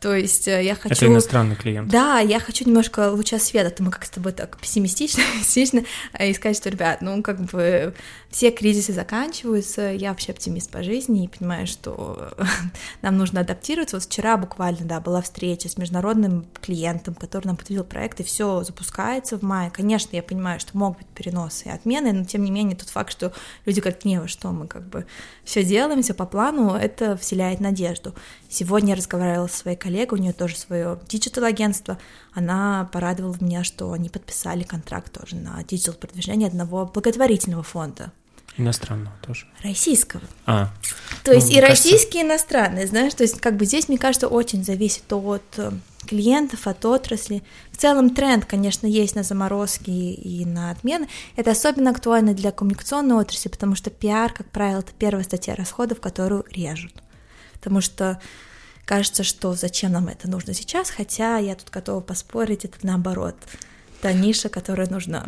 То 0.02 0.16
есть 0.16 0.48
э, 0.48 0.64
я 0.64 0.74
хочу... 0.74 0.96
Это 0.96 1.06
иностранный 1.06 1.54
клиент. 1.54 1.88
Да, 1.88 2.18
я 2.18 2.40
хочу 2.40 2.64
немножко 2.66 3.12
луча 3.12 3.38
света, 3.38 3.70
то 3.70 3.84
мы 3.84 3.92
как 3.92 4.04
с 4.04 4.10
тобой 4.10 4.32
так 4.32 4.58
пессимистично, 4.58 5.22
пессимистично 5.32 5.84
э, 6.18 6.30
и 6.30 6.34
сказать, 6.34 6.56
что, 6.56 6.70
ребят, 6.70 7.02
ну, 7.02 7.22
как 7.22 7.40
бы 7.40 7.94
все 8.28 8.50
кризисы 8.50 8.92
заканчиваются, 8.92 9.92
я 9.92 10.08
вообще 10.08 10.32
оптимист 10.32 10.72
по 10.72 10.82
жизни 10.82 11.24
и 11.24 11.28
понимаю, 11.28 11.68
что 11.68 12.32
нам 13.02 13.16
нужно 13.16 13.42
адаптироваться. 13.42 13.94
Вот 13.94 14.04
вчера 14.04 14.36
буквально, 14.36 14.86
да, 14.86 14.98
была 14.98 15.22
встреча 15.22 15.68
с 15.68 15.76
международным 15.76 16.46
клиентом, 16.60 17.14
который 17.14 17.46
нам 17.46 17.56
подтвердил 17.56 17.84
проект, 17.84 18.18
и 18.18 18.24
все 18.24 18.64
запускается 18.64 19.38
в 19.38 19.42
мае. 19.42 19.70
Конечно, 19.70 20.16
я 20.16 20.24
понимаю, 20.24 20.58
что 20.58 20.76
могут 20.76 20.98
быть 20.98 21.06
переносы 21.14 21.68
и 21.68 21.70
отмены, 21.70 22.12
но 22.12 22.24
тем 22.24 22.42
не 22.42 22.50
менее 22.50 22.74
тот 22.74 22.88
факт, 22.88 23.12
что 23.12 23.32
люди 23.66 23.80
как 23.80 24.04
не, 24.04 24.26
что 24.26 24.50
мы 24.50 24.66
как 24.66 24.82
бы 24.82 25.06
все 25.44 25.62
делаем, 25.62 26.02
все 26.02 26.12
по 26.12 26.26
плану, 26.26 26.74
это 26.74 27.16
вселяет 27.16 27.60
надежду. 27.60 28.14
Сегодня 28.52 28.90
я 28.90 28.96
разговаривала 28.96 29.46
со 29.46 29.56
своей 29.56 29.78
коллегой, 29.78 30.18
у 30.18 30.22
нее 30.22 30.34
тоже 30.34 30.58
свое 30.58 31.00
диджитал-агентство, 31.08 31.96
она 32.34 32.86
порадовала 32.92 33.34
меня, 33.40 33.64
что 33.64 33.90
они 33.92 34.10
подписали 34.10 34.62
контракт 34.62 35.10
тоже 35.10 35.36
на 35.36 35.64
диджитал-продвижение 35.64 36.48
одного 36.48 36.84
благотворительного 36.84 37.62
фонда. 37.62 38.12
Иностранного 38.58 39.16
тоже. 39.26 39.46
Российского. 39.62 40.20
А. 40.44 40.66
То 41.24 41.30
ну, 41.30 41.38
есть 41.38 41.50
и 41.50 41.58
кажется... 41.58 41.70
российские, 41.70 42.24
и 42.24 42.26
иностранные, 42.26 42.86
знаешь, 42.86 43.14
то 43.14 43.22
есть 43.22 43.40
как 43.40 43.56
бы 43.56 43.64
здесь, 43.64 43.88
мне 43.88 43.96
кажется, 43.96 44.28
очень 44.28 44.62
зависит 44.62 45.10
от 45.10 45.42
э, 45.56 45.72
клиентов, 46.06 46.66
от 46.66 46.84
отрасли. 46.84 47.42
В 47.70 47.78
целом 47.78 48.10
тренд, 48.10 48.44
конечно, 48.44 48.86
есть 48.86 49.14
на 49.14 49.22
заморозки 49.22 49.88
и 49.88 50.44
на 50.44 50.70
отмены. 50.70 51.08
Это 51.36 51.52
особенно 51.52 51.90
актуально 51.90 52.34
для 52.34 52.52
коммуникационной 52.52 53.16
отрасли, 53.16 53.48
потому 53.48 53.76
что 53.76 53.88
пиар, 53.88 54.30
как 54.30 54.50
правило, 54.50 54.80
это 54.80 54.92
первая 54.98 55.24
статья 55.24 55.54
расходов, 55.54 56.02
которую 56.02 56.44
режут 56.50 56.92
потому 57.62 57.80
что 57.80 58.18
кажется, 58.84 59.22
что 59.22 59.54
зачем 59.54 59.92
нам 59.92 60.08
это 60.08 60.28
нужно 60.28 60.52
сейчас, 60.52 60.90
хотя 60.90 61.38
я 61.38 61.54
тут 61.54 61.70
готова 61.70 62.00
поспорить, 62.00 62.64
это 62.64 62.76
наоборот, 62.82 63.36
та 64.00 64.12
ниша, 64.12 64.48
которая 64.48 64.88
нужна. 64.88 65.26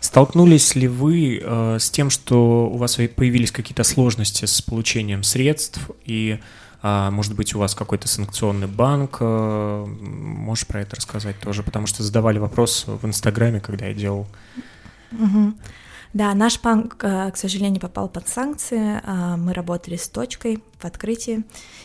Столкнулись 0.00 0.74
ли 0.74 0.88
вы 0.88 1.38
э, 1.42 1.76
с 1.78 1.90
тем, 1.90 2.08
что 2.08 2.66
у 2.72 2.78
вас 2.78 2.96
появились 2.96 3.52
какие-то 3.52 3.84
сложности 3.84 4.46
с 4.46 4.62
получением 4.62 5.22
средств 5.22 5.90
и, 6.06 6.40
э, 6.82 7.10
может 7.10 7.34
быть, 7.34 7.54
у 7.54 7.58
вас 7.58 7.74
какой-то 7.74 8.08
санкционный 8.08 8.66
банк? 8.66 9.18
Э, 9.20 9.84
можешь 9.84 10.66
про 10.66 10.80
это 10.80 10.96
рассказать 10.96 11.38
тоже, 11.40 11.62
потому 11.62 11.86
что 11.86 12.02
задавали 12.02 12.38
вопрос 12.38 12.84
в 12.86 13.04
Инстаграме, 13.04 13.60
когда 13.60 13.84
я 13.84 13.92
делал. 13.92 14.26
Угу. 15.12 15.52
Да, 16.12 16.34
наш 16.34 16.60
банк, 16.60 16.96
э, 17.04 17.30
к 17.30 17.36
сожалению, 17.36 17.80
попал 17.80 18.08
под 18.08 18.26
санкции. 18.26 19.00
Э, 19.04 19.36
мы 19.36 19.52
работали 19.52 19.94
с 19.94 20.08
точкой 20.08 20.62
в 20.80 20.84
открытии, 20.84 21.44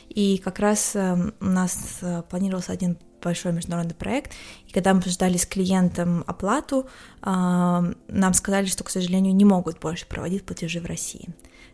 и 0.09 0.39
как 0.39 0.57
раз 0.57 0.95
э, 0.95 1.31
у 1.39 1.45
нас 1.45 1.99
планировался 2.29 2.71
один 2.71 2.97
большой 3.21 3.53
международный 3.53 3.93
проект, 3.93 4.31
и 4.67 4.71
когда 4.71 4.93
мы 4.93 4.99
обсуждали 4.99 5.37
с 5.37 5.47
клиентом 5.47 6.23
оплату, 6.27 6.87
нам 7.23 8.33
сказали, 8.33 8.67
что, 8.67 8.83
к 8.83 8.91
сожалению, 8.91 9.33
не 9.33 9.45
могут 9.45 9.79
больше 9.79 10.05
проводить 10.05 10.45
платежи 10.45 10.79
в 10.79 10.85
России. 10.85 11.29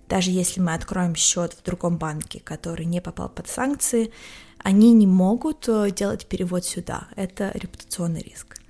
Даже 0.07 0.31
если 0.31 0.61
мы 0.61 0.73
откроем 0.73 1.13
счет 1.13 1.51
в 1.51 1.61
другом 1.61 1.97
банке, 1.97 2.39
который 2.39 2.85
не 2.85 3.01
попал 3.01 3.27
под 3.27 3.49
санкции, 3.49 4.13
они 4.59 4.93
не 4.93 5.07
могут 5.07 5.67
делать 5.93 6.25
перевод 6.27 6.63
сюда. 6.63 7.09
Это 7.17 7.51
репутационный 7.53 8.21
риск. 8.21 8.61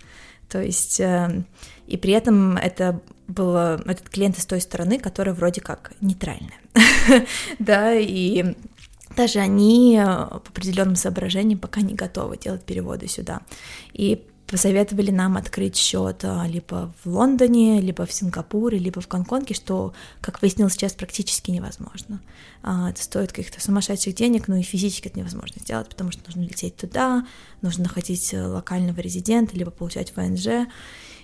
То 0.49 0.59
есть, 0.59 0.99
и 0.99 1.97
при 1.97 2.13
этом 2.13 2.57
это 2.57 2.99
был 3.31 3.55
этот 3.55 4.09
клиент 4.09 4.37
из 4.37 4.45
той 4.45 4.61
стороны, 4.61 4.99
которая 4.99 5.33
вроде 5.33 5.61
как 5.61 5.93
нейтральная, 6.01 6.59
да, 7.59 7.93
и 7.93 8.55
даже 9.15 9.39
они 9.39 9.97
э, 9.97 10.03
по 10.05 10.37
определенным 10.37 10.95
соображениям 10.95 11.59
пока 11.59 11.81
не 11.81 11.93
готовы 11.93 12.37
делать 12.37 12.63
переводы 12.63 13.07
сюда. 13.07 13.41
И 13.93 14.25
посоветовали 14.51 15.11
нам 15.11 15.37
открыть 15.37 15.77
счет 15.77 16.23
э, 16.23 16.43
либо 16.47 16.93
в 17.03 17.09
Лондоне, 17.09 17.79
либо 17.79 18.05
в 18.05 18.11
Сингапуре, 18.11 18.77
либо 18.77 18.99
в 18.99 19.07
Гонконге, 19.07 19.55
что, 19.55 19.93
как 20.19 20.41
выяснилось, 20.41 20.73
сейчас 20.73 20.93
практически 20.93 21.51
невозможно. 21.51 22.21
А, 22.61 22.89
это 22.89 23.01
стоит 23.01 23.31
каких-то 23.31 23.61
сумасшедших 23.61 24.13
денег, 24.13 24.49
но 24.49 24.57
и 24.57 24.61
физически 24.61 25.07
это 25.07 25.19
невозможно 25.19 25.61
сделать, 25.61 25.87
потому 25.87 26.11
что 26.11 26.21
нужно 26.27 26.41
лететь 26.41 26.75
туда, 26.75 27.25
нужно 27.61 27.83
находить 27.83 28.33
э, 28.33 28.45
локального 28.45 28.99
резидента, 28.99 29.55
либо 29.55 29.71
получать 29.71 30.13
ВНЖ. 30.15 30.67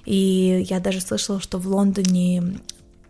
И 0.05 0.65
я 0.69 0.79
даже 0.79 1.01
слышала, 1.01 1.41
что 1.41 1.59
в 1.59 1.67
Лондоне 1.67 2.61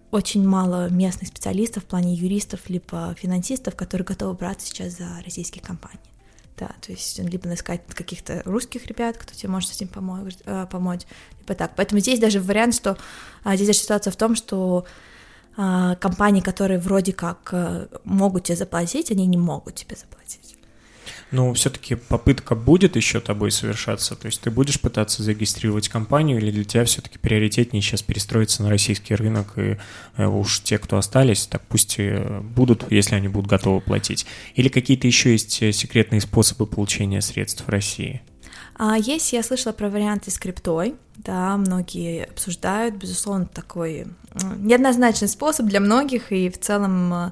очень 0.09 0.47
мало 0.47 0.89
местных 0.89 1.27
специалистов 1.27 1.83
в 1.83 1.85
плане 1.85 2.15
юристов 2.15 2.69
либо 2.69 3.15
финансистов, 3.19 3.75
которые 3.75 4.05
готовы 4.05 4.33
браться 4.33 4.65
сейчас 4.65 4.97
за 4.97 5.21
российские 5.23 5.63
компании. 5.63 6.16
Да, 6.57 6.71
то 6.81 6.91
есть 6.91 7.19
либо 7.19 7.53
искать 7.53 7.81
каких-то 7.87 8.41
русских 8.43 8.87
ребят, 8.87 9.15
кто 9.17 9.33
тебе 9.35 9.49
может 9.49 9.69
с 9.69 9.75
этим 9.75 9.87
помочь, 9.87 10.37
э, 10.43 10.65
помочь, 10.69 11.01
либо 11.39 11.53
так. 11.53 11.73
Поэтому 11.75 11.99
здесь 12.01 12.19
даже 12.19 12.39
вариант, 12.39 12.73
что 12.73 12.97
а, 13.43 13.55
здесь 13.55 13.67
даже 13.67 13.79
ситуация 13.79 14.11
в 14.11 14.15
том, 14.15 14.35
что 14.35 14.85
а, 15.55 15.95
компании, 15.95 16.41
которые 16.41 16.79
вроде 16.79 17.13
как 17.13 17.49
а, 17.51 17.87
могут 18.03 18.45
тебе 18.45 18.55
заплатить, 18.55 19.11
они 19.11 19.27
не 19.27 19.37
могут 19.37 19.75
тебе 19.75 19.95
заплатить. 19.95 20.46
Ну, 21.31 21.53
все-таки 21.53 21.95
попытка 21.95 22.55
будет 22.55 22.95
еще 22.95 23.19
тобой 23.19 23.51
совершаться. 23.51 24.15
То 24.15 24.27
есть 24.27 24.41
ты 24.41 24.49
будешь 24.49 24.79
пытаться 24.79 25.23
зарегистрировать 25.23 25.89
компанию, 25.89 26.37
или 26.37 26.51
для 26.51 26.63
тебя 26.63 26.85
все-таки 26.85 27.17
приоритетнее 27.17 27.81
сейчас 27.81 28.01
перестроиться 28.01 28.63
на 28.63 28.69
российский 28.69 29.13
рынок, 29.13 29.57
и 29.57 29.77
э, 30.15 30.25
уж 30.25 30.61
те, 30.61 30.77
кто 30.77 30.97
остались, 30.97 31.45
так 31.47 31.61
пусть 31.67 31.95
и 31.99 32.17
будут, 32.41 32.89
если 32.91 33.15
они 33.15 33.27
будут 33.27 33.49
готовы 33.49 33.81
платить. 33.81 34.25
Или 34.55 34.69
какие-то 34.69 35.07
еще 35.07 35.31
есть 35.33 35.61
э, 35.61 35.73
секретные 35.73 36.21
способы 36.21 36.65
получения 36.65 37.21
средств 37.21 37.65
в 37.65 37.69
России? 37.69 38.21
А 38.77 38.95
есть, 38.97 39.33
я 39.33 39.41
слышала 39.41 39.73
про 39.73 39.89
варианты 39.89 40.29
с 40.29 40.37
криптой, 40.37 40.95
да, 41.15 41.57
многие 41.57 42.25
обсуждают, 42.25 42.95
безусловно, 42.95 43.47
такой 43.47 44.05
неоднозначный 44.57 45.27
способ 45.27 45.65
для 45.65 45.79
многих, 45.79 46.31
и 46.31 46.49
в 46.49 46.59
целом 46.59 47.13
э, 47.13 47.31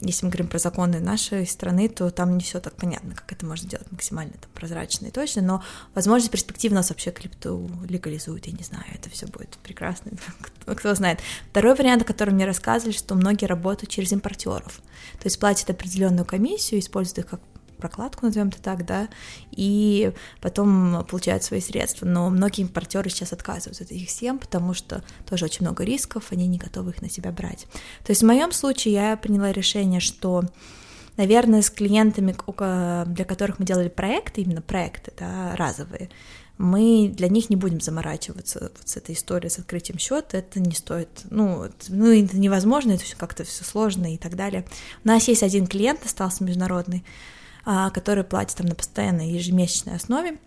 если 0.00 0.26
мы 0.26 0.30
говорим 0.30 0.48
про 0.48 0.58
законы 0.58 0.98
нашей 1.00 1.46
страны, 1.46 1.88
то 1.88 2.10
там 2.10 2.36
не 2.36 2.42
все 2.42 2.58
так 2.60 2.74
понятно, 2.74 3.14
как 3.14 3.30
это 3.32 3.46
можно 3.46 3.68
делать 3.68 3.90
максимально 3.90 4.32
там, 4.32 4.50
прозрачно 4.54 5.06
и 5.06 5.10
точно, 5.10 5.42
но, 5.42 5.62
возможно, 5.94 6.28
перспективно 6.28 6.78
нас 6.78 6.90
вообще 6.90 7.12
крипту 7.12 7.70
легализуют, 7.88 8.46
я 8.46 8.52
не 8.52 8.62
знаю, 8.64 8.84
это 8.92 9.10
все 9.10 9.26
будет 9.26 9.56
прекрасно, 9.62 10.12
кто, 10.40 10.74
кто 10.74 10.94
знает. 10.94 11.20
Второй 11.50 11.74
вариант, 11.74 12.02
о 12.02 12.04
котором 12.04 12.34
мне 12.34 12.44
рассказывали, 12.44 12.92
что 12.92 13.14
многие 13.14 13.46
работают 13.46 13.90
через 13.90 14.12
импортеров, 14.12 14.80
то 15.12 15.26
есть 15.26 15.38
платят 15.38 15.70
определенную 15.70 16.24
комиссию, 16.24 16.80
используют 16.80 17.18
их 17.18 17.26
как 17.26 17.40
прокладку, 17.78 18.26
назовем 18.26 18.48
это 18.48 18.60
так, 18.60 18.84
да, 18.84 19.08
и 19.50 20.12
потом 20.40 21.06
получают 21.08 21.44
свои 21.44 21.60
средства. 21.60 22.06
Но 22.06 22.28
многие 22.30 22.62
импортеры 22.62 23.10
сейчас 23.10 23.32
отказываются 23.32 23.84
от 23.84 23.92
этих 23.92 24.10
схем, 24.10 24.38
потому 24.38 24.74
что 24.74 25.02
тоже 25.28 25.46
очень 25.46 25.62
много 25.62 25.84
рисков, 25.84 26.26
они 26.30 26.46
не 26.46 26.58
готовы 26.58 26.90
их 26.90 27.02
на 27.02 27.08
себя 27.08 27.32
брать. 27.32 27.66
То 28.04 28.10
есть 28.10 28.22
в 28.22 28.26
моем 28.26 28.52
случае 28.52 28.94
я 28.94 29.16
приняла 29.16 29.52
решение, 29.52 30.00
что 30.00 30.44
наверное, 31.16 31.62
с 31.62 31.70
клиентами, 31.70 32.34
для 33.12 33.24
которых 33.24 33.58
мы 33.58 33.66
делали 33.66 33.88
проекты, 33.88 34.42
именно 34.42 34.62
проекты, 34.62 35.12
да, 35.18 35.54
разовые, 35.56 36.10
мы 36.58 37.12
для 37.14 37.28
них 37.28 37.50
не 37.50 37.56
будем 37.56 37.80
заморачиваться 37.80 38.60
вот 38.60 38.72
с 38.84 38.96
этой 38.96 39.14
историей, 39.14 39.50
с 39.50 39.58
открытием 39.58 39.98
счета, 39.98 40.38
это 40.38 40.60
не 40.60 40.74
стоит, 40.74 41.08
ну, 41.30 41.66
ну 41.88 42.12
это 42.12 42.36
невозможно, 42.36 42.92
это 42.92 43.04
все 43.04 43.16
как-то 43.16 43.44
все 43.44 43.64
сложно 43.64 44.12
и 44.12 44.18
так 44.18 44.34
далее. 44.36 44.64
У 45.04 45.08
нас 45.08 45.28
есть 45.28 45.42
один 45.42 45.66
клиент, 45.66 46.04
остался 46.04 46.42
международный, 46.44 47.04
которые 47.64 48.24
платят 48.24 48.58
там 48.58 48.66
на 48.66 48.74
постоянной 48.74 49.30
ежемесячной 49.30 49.96
основе. 49.96 50.38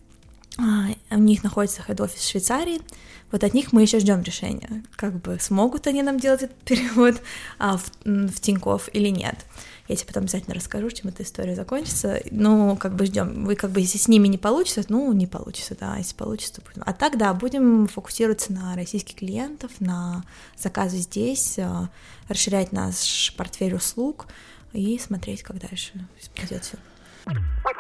А, 0.57 0.89
у 1.11 1.19
них 1.19 1.43
находится 1.43 1.81
хед-офис 1.81 2.21
в 2.21 2.29
Швейцарии. 2.29 2.81
Вот 3.31 3.43
от 3.43 3.53
них 3.53 3.71
мы 3.71 3.81
еще 3.81 3.99
ждем 3.99 4.21
решения, 4.21 4.83
как 4.97 5.21
бы 5.21 5.37
смогут 5.39 5.87
они 5.87 6.03
нам 6.03 6.19
делать 6.19 6.43
этот 6.43 6.57
перевод 6.65 7.21
а, 7.57 7.77
в, 7.77 7.89
в 8.03 8.39
Тинькофф 8.39 8.89
или 8.93 9.07
нет. 9.07 9.45
Я 9.87 9.95
тебе 9.95 10.07
потом 10.07 10.23
обязательно 10.23 10.55
расскажу, 10.55 10.89
чем 10.91 11.09
эта 11.09 11.23
история 11.23 11.55
закончится. 11.55 12.21
Ну, 12.31 12.77
как 12.77 12.95
бы 12.95 13.05
ждем. 13.05 13.45
Вы 13.45 13.55
как 13.55 13.71
бы, 13.71 13.81
если 13.81 13.97
с 13.97 14.07
ними 14.07 14.27
не 14.27 14.37
получится, 14.37 14.85
ну, 14.87 15.11
не 15.11 15.27
получится, 15.27 15.75
да, 15.77 15.97
если 15.97 16.15
получится, 16.15 16.61
будем. 16.61 16.83
А 16.85 16.93
так, 16.93 17.17
да, 17.17 17.33
будем 17.33 17.87
фокусироваться 17.87 18.53
на 18.53 18.75
российских 18.75 19.15
клиентов, 19.15 19.71
на 19.79 20.23
заказы 20.57 20.97
здесь, 20.97 21.57
а, 21.59 21.89
расширять 22.27 22.71
наш 22.71 23.33
портфель 23.37 23.75
услуг 23.75 24.27
и 24.73 24.97
смотреть, 24.97 25.43
как 25.43 25.59
дальше 25.59 25.91
пойдет 26.35 26.63
все. 26.63 26.77
Bye. 27.27 27.73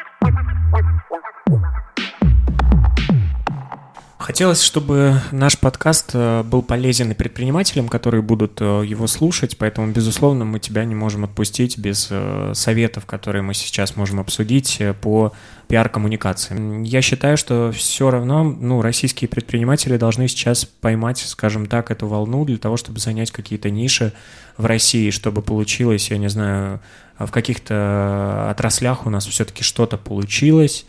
Хотелось, 4.31 4.61
чтобы 4.63 5.19
наш 5.33 5.59
подкаст 5.59 6.11
э, 6.13 6.43
был 6.43 6.61
полезен 6.61 7.11
и 7.11 7.13
предпринимателям, 7.13 7.89
которые 7.89 8.21
будут 8.21 8.61
э, 8.61 8.83
его 8.87 9.05
слушать, 9.07 9.57
поэтому, 9.57 9.91
безусловно, 9.91 10.45
мы 10.45 10.59
тебя 10.61 10.85
не 10.85 10.95
можем 10.95 11.25
отпустить 11.25 11.77
без 11.77 12.07
э, 12.09 12.53
советов, 12.55 13.05
которые 13.05 13.41
мы 13.41 13.53
сейчас 13.53 13.97
можем 13.97 14.21
обсудить 14.21 14.81
по 15.01 15.33
пиар-коммуникации. 15.67 16.87
Я 16.87 17.01
считаю, 17.01 17.35
что 17.35 17.73
все 17.73 18.09
равно 18.09 18.45
ну, 18.45 18.81
российские 18.81 19.27
предприниматели 19.27 19.97
должны 19.97 20.29
сейчас 20.29 20.63
поймать, 20.63 21.17
скажем 21.17 21.65
так, 21.65 21.91
эту 21.91 22.07
волну 22.07 22.45
для 22.45 22.57
того, 22.57 22.77
чтобы 22.77 23.01
занять 23.01 23.31
какие-то 23.31 23.69
ниши 23.69 24.13
в 24.55 24.65
России, 24.65 25.09
чтобы 25.09 25.41
получилось, 25.41 26.09
я 26.09 26.17
не 26.17 26.29
знаю, 26.29 26.79
в 27.19 27.31
каких-то 27.31 28.47
отраслях 28.49 29.05
у 29.05 29.09
нас 29.09 29.25
все-таки 29.25 29.61
что-то 29.61 29.97
получилось, 29.97 30.85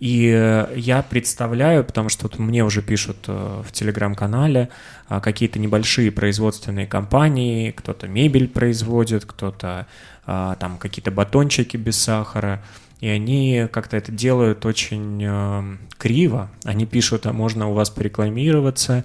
и 0.00 0.32
э, 0.34 0.72
я 0.76 1.02
представляю, 1.02 1.84
потому 1.84 2.08
что 2.08 2.24
вот 2.24 2.38
мне 2.38 2.64
уже 2.64 2.82
пишут 2.82 3.18
э, 3.28 3.62
в 3.64 3.70
телеграм-канале 3.70 4.70
а, 5.08 5.20
какие-то 5.20 5.58
небольшие 5.58 6.10
производственные 6.10 6.86
компании, 6.86 7.70
кто-то 7.70 8.08
мебель 8.08 8.48
производит, 8.48 9.24
кто-то 9.24 9.86
там 10.26 10.78
какие-то 10.78 11.10
батончики 11.10 11.76
без 11.76 11.96
сахара, 11.96 12.62
и 13.00 13.08
они 13.08 13.66
как-то 13.72 13.96
это 13.96 14.12
делают 14.12 14.66
очень 14.66 15.20
э, 15.22 15.76
криво. 15.96 16.50
Они 16.64 16.84
пишут, 16.84 17.26
а 17.26 17.32
можно 17.32 17.68
у 17.68 17.72
вас 17.72 17.88
порекламироваться, 17.88 19.04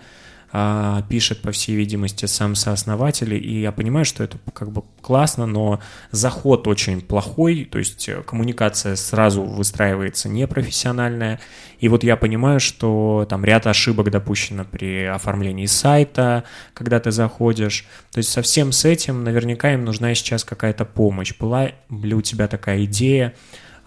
а, 0.58 1.02
пишет, 1.10 1.42
по 1.42 1.52
всей 1.52 1.76
видимости, 1.76 2.28
сам 2.28 2.56
сооснователь, 2.56 3.34
и 3.34 3.60
я 3.60 3.74
понимаю, 3.74 4.06
что 4.06 4.24
это 4.24 4.38
как 4.54 4.72
бы 4.72 4.84
классно, 5.02 5.46
но 5.46 5.82
заход 6.12 6.66
очень 6.70 7.02
плохой, 7.02 7.68
то 7.70 7.78
есть 7.78 8.08
э, 8.08 8.22
коммуникация 8.22 8.96
сразу 8.96 9.44
выстраивается 9.44 10.30
непрофессиональная, 10.30 11.42
и 11.80 11.90
вот 11.90 12.06
я 12.06 12.16
понимаю, 12.16 12.62
что 12.62 13.28
там 13.30 13.44
ряд 13.44 13.68
ошибок 13.68 14.10
допущено 14.12 14.64
при 14.64 15.04
оформлении 15.04 15.66
сайта, 15.66 16.46
когда 16.74 17.02
ты 17.02 17.12
заходишь, 17.12 17.86
то 18.14 18.20
есть 18.20 18.30
совсем 18.30 18.72
с 18.72 18.86
этим 18.86 19.26
наверняка 19.26 19.74
им 19.74 19.84
нужна 19.84 20.16
сейчас 20.16 20.46
какая-то 20.46 20.86
помощь. 20.86 21.34
Была 21.38 21.72
ли 21.90 22.14
у 22.14 22.22
тебя 22.22 22.48
такая 22.48 22.86
идея, 22.86 23.34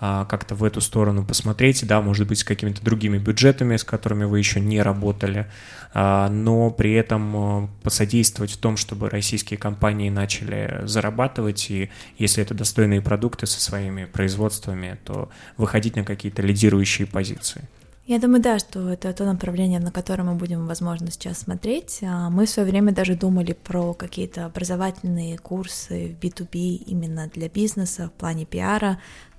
как-то 0.01 0.55
в 0.55 0.63
эту 0.63 0.81
сторону 0.81 1.25
посмотреть, 1.25 1.87
да, 1.87 2.01
может 2.01 2.29
быть, 2.29 2.39
с 2.39 2.45
какими-то 2.45 2.83
другими 2.83 3.19
бюджетами, 3.19 3.77
с 3.77 3.85
которыми 3.85 4.25
вы 4.25 4.39
еще 4.39 4.61
не 4.61 4.81
работали, 4.81 5.47
а, 5.93 6.29
но 6.29 6.71
при 6.71 6.93
этом 6.93 7.37
а, 7.37 7.69
посодействовать 7.83 8.53
в 8.53 8.59
том, 8.59 8.77
чтобы 8.77 9.11
российские 9.11 9.59
компании 9.59 10.11
начали 10.11 10.83
зарабатывать, 10.85 11.71
и 11.71 11.91
если 12.17 12.43
это 12.43 12.55
достойные 12.55 13.01
продукты 13.01 13.47
со 13.47 13.61
своими 13.61 14.05
производствами, 14.05 14.99
то 15.05 15.31
выходить 15.57 15.97
на 15.97 16.05
какие-то 16.05 16.43
лидирующие 16.43 17.07
позиции. 17.07 17.65
Я 18.09 18.19
думаю, 18.19 18.41
да, 18.41 18.59
что 18.59 18.89
это 18.89 19.13
то 19.13 19.27
направление, 19.27 19.81
на 19.81 19.91
которое 19.91 20.23
мы 20.23 20.35
будем, 20.35 20.67
возможно, 20.67 21.11
сейчас 21.11 21.41
смотреть. 21.41 21.99
Мы 22.01 22.47
в 22.47 22.49
свое 22.49 22.67
время 22.67 22.91
даже 22.93 23.17
думали 23.17 23.53
про 23.53 23.93
какие-то 23.93 24.47
образовательные 24.47 25.37
курсы 25.37 26.17
в 26.19 26.25
B2B 26.25 26.85
именно 26.87 27.29
для 27.29 27.51
бизнеса 27.51 28.09
в 28.09 28.19
плане 28.19 28.47
пиара, 28.47 28.99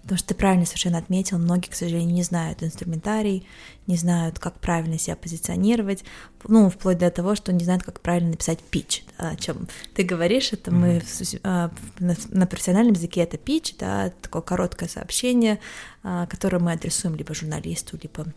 Потому 0.10 0.18
что 0.18 0.30
ты 0.30 0.34
правильно 0.34 0.66
совершенно 0.66 0.98
отметил, 0.98 1.38
многие, 1.38 1.70
к 1.70 1.76
сожалению, 1.76 2.16
не 2.16 2.24
знают 2.24 2.64
инструментарий, 2.64 3.48
не 3.86 3.96
знают, 3.96 4.40
как 4.40 4.60
правильно 4.60 4.98
себя 4.98 5.16
позиционировать, 5.16 6.04
ну, 6.48 6.72
вплоть 6.72 6.98
до 6.98 7.12
того, 7.12 7.36
что 7.36 7.54
не 7.54 7.64
знают, 7.64 7.84
как 7.84 8.02
правильно 8.02 8.32
написать 8.32 8.58
pitch, 8.72 9.04
да, 9.20 9.30
о 9.30 9.36
чем 9.36 9.68
ты 9.94 10.02
говоришь, 10.02 10.52
это 10.52 10.72
mm-hmm. 10.72 11.44
мы 11.44 11.76
на, 12.00 12.16
на 12.30 12.48
профессиональном 12.48 12.94
языке 12.94 13.22
это 13.22 13.38
pitch, 13.38 13.76
да, 13.78 14.12
такое 14.20 14.42
короткое 14.42 14.90
сообщение, 14.90 15.60
а, 16.02 16.26
которое 16.26 16.58
мы 16.58 16.72
адресуем 16.72 17.16
либо 17.16 17.36
журналисту, 17.36 18.00
либо 18.02 18.34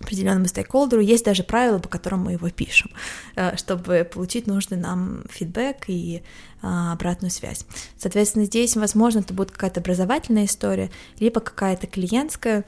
определенному 0.00 0.46
стейкхолдеру. 0.46 1.02
Есть 1.02 1.24
даже 1.24 1.42
правила, 1.42 1.78
по 1.78 1.88
которым 1.88 2.24
мы 2.24 2.32
его 2.32 2.48
пишем, 2.50 2.90
э, 3.36 3.56
чтобы 3.56 4.08
получить 4.12 4.46
нужный 4.46 4.78
нам 4.78 5.24
фидбэк 5.30 5.84
и 5.88 6.22
а, 6.62 6.92
обратную 6.92 7.30
связь. 7.30 7.64
Соответственно, 7.96 8.44
здесь, 8.44 8.76
возможно, 8.76 9.20
это 9.20 9.32
будет 9.32 9.50
какая-то 9.50 9.80
образовательная 9.80 10.44
история, 10.44 10.90
либо 11.18 11.40
какая-то 11.40 11.86
клиентская. 11.86 12.64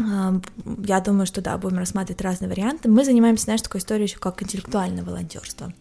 А, 0.00 0.40
я 0.86 1.00
думаю, 1.00 1.26
что 1.26 1.40
да, 1.40 1.58
будем 1.58 1.78
рассматривать 1.78 2.22
разные 2.22 2.48
варианты. 2.48 2.88
Мы 2.88 3.04
занимаемся, 3.04 3.44
знаешь, 3.44 3.62
такой 3.62 3.80
историей 3.80 4.06
еще 4.06 4.18
как 4.18 4.42
интеллектуальное 4.42 5.04
волонтерство. 5.04 5.72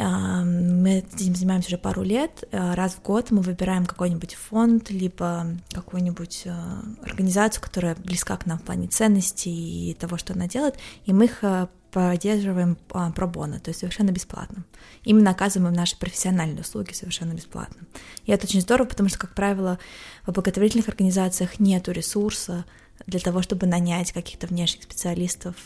Мы 0.00 0.98
этим 0.98 1.34
занимаемся 1.34 1.68
уже 1.68 1.78
пару 1.78 2.02
лет. 2.02 2.44
Э, 2.52 2.72
раз 2.74 2.94
в 2.94 3.02
год 3.02 3.30
мы 3.30 3.42
выбираем 3.42 3.84
какой-нибудь 3.84 4.34
фонд, 4.34 4.90
либо 4.90 5.46
какую-нибудь 5.72 6.42
э, 6.46 6.52
организацию, 7.02 7.62
которая 7.62 7.94
близка 7.96 8.36
к 8.38 8.46
нам 8.46 8.58
в 8.58 8.62
плане 8.62 8.88
ценностей 8.88 9.90
и 9.90 9.94
того, 9.94 10.16
что 10.16 10.32
она 10.32 10.48
делает, 10.48 10.76
и 11.04 11.12
мы 11.12 11.26
их 11.26 11.44
э, 11.44 11.68
поддерживаем 11.90 12.76
пробона, 13.14 13.60
то 13.60 13.68
есть 13.68 13.80
совершенно 13.80 14.10
бесплатно. 14.10 14.64
Именно 15.04 15.32
оказываем 15.32 15.74
наши 15.74 15.98
профессиональные 15.98 16.62
услуги 16.62 16.92
совершенно 16.92 17.34
бесплатно. 17.34 17.82
И 18.24 18.32
это 18.32 18.46
очень 18.46 18.62
здорово, 18.62 18.86
потому 18.88 19.08
что, 19.10 19.18
как 19.18 19.34
правило, 19.34 19.78
в 20.24 20.32
благотворительных 20.32 20.88
организациях 20.88 21.58
нет 21.58 21.88
ресурса 21.88 22.64
для 23.06 23.18
того, 23.18 23.42
чтобы 23.42 23.66
нанять 23.66 24.12
каких-то 24.12 24.46
внешних 24.46 24.84
специалистов, 24.84 25.56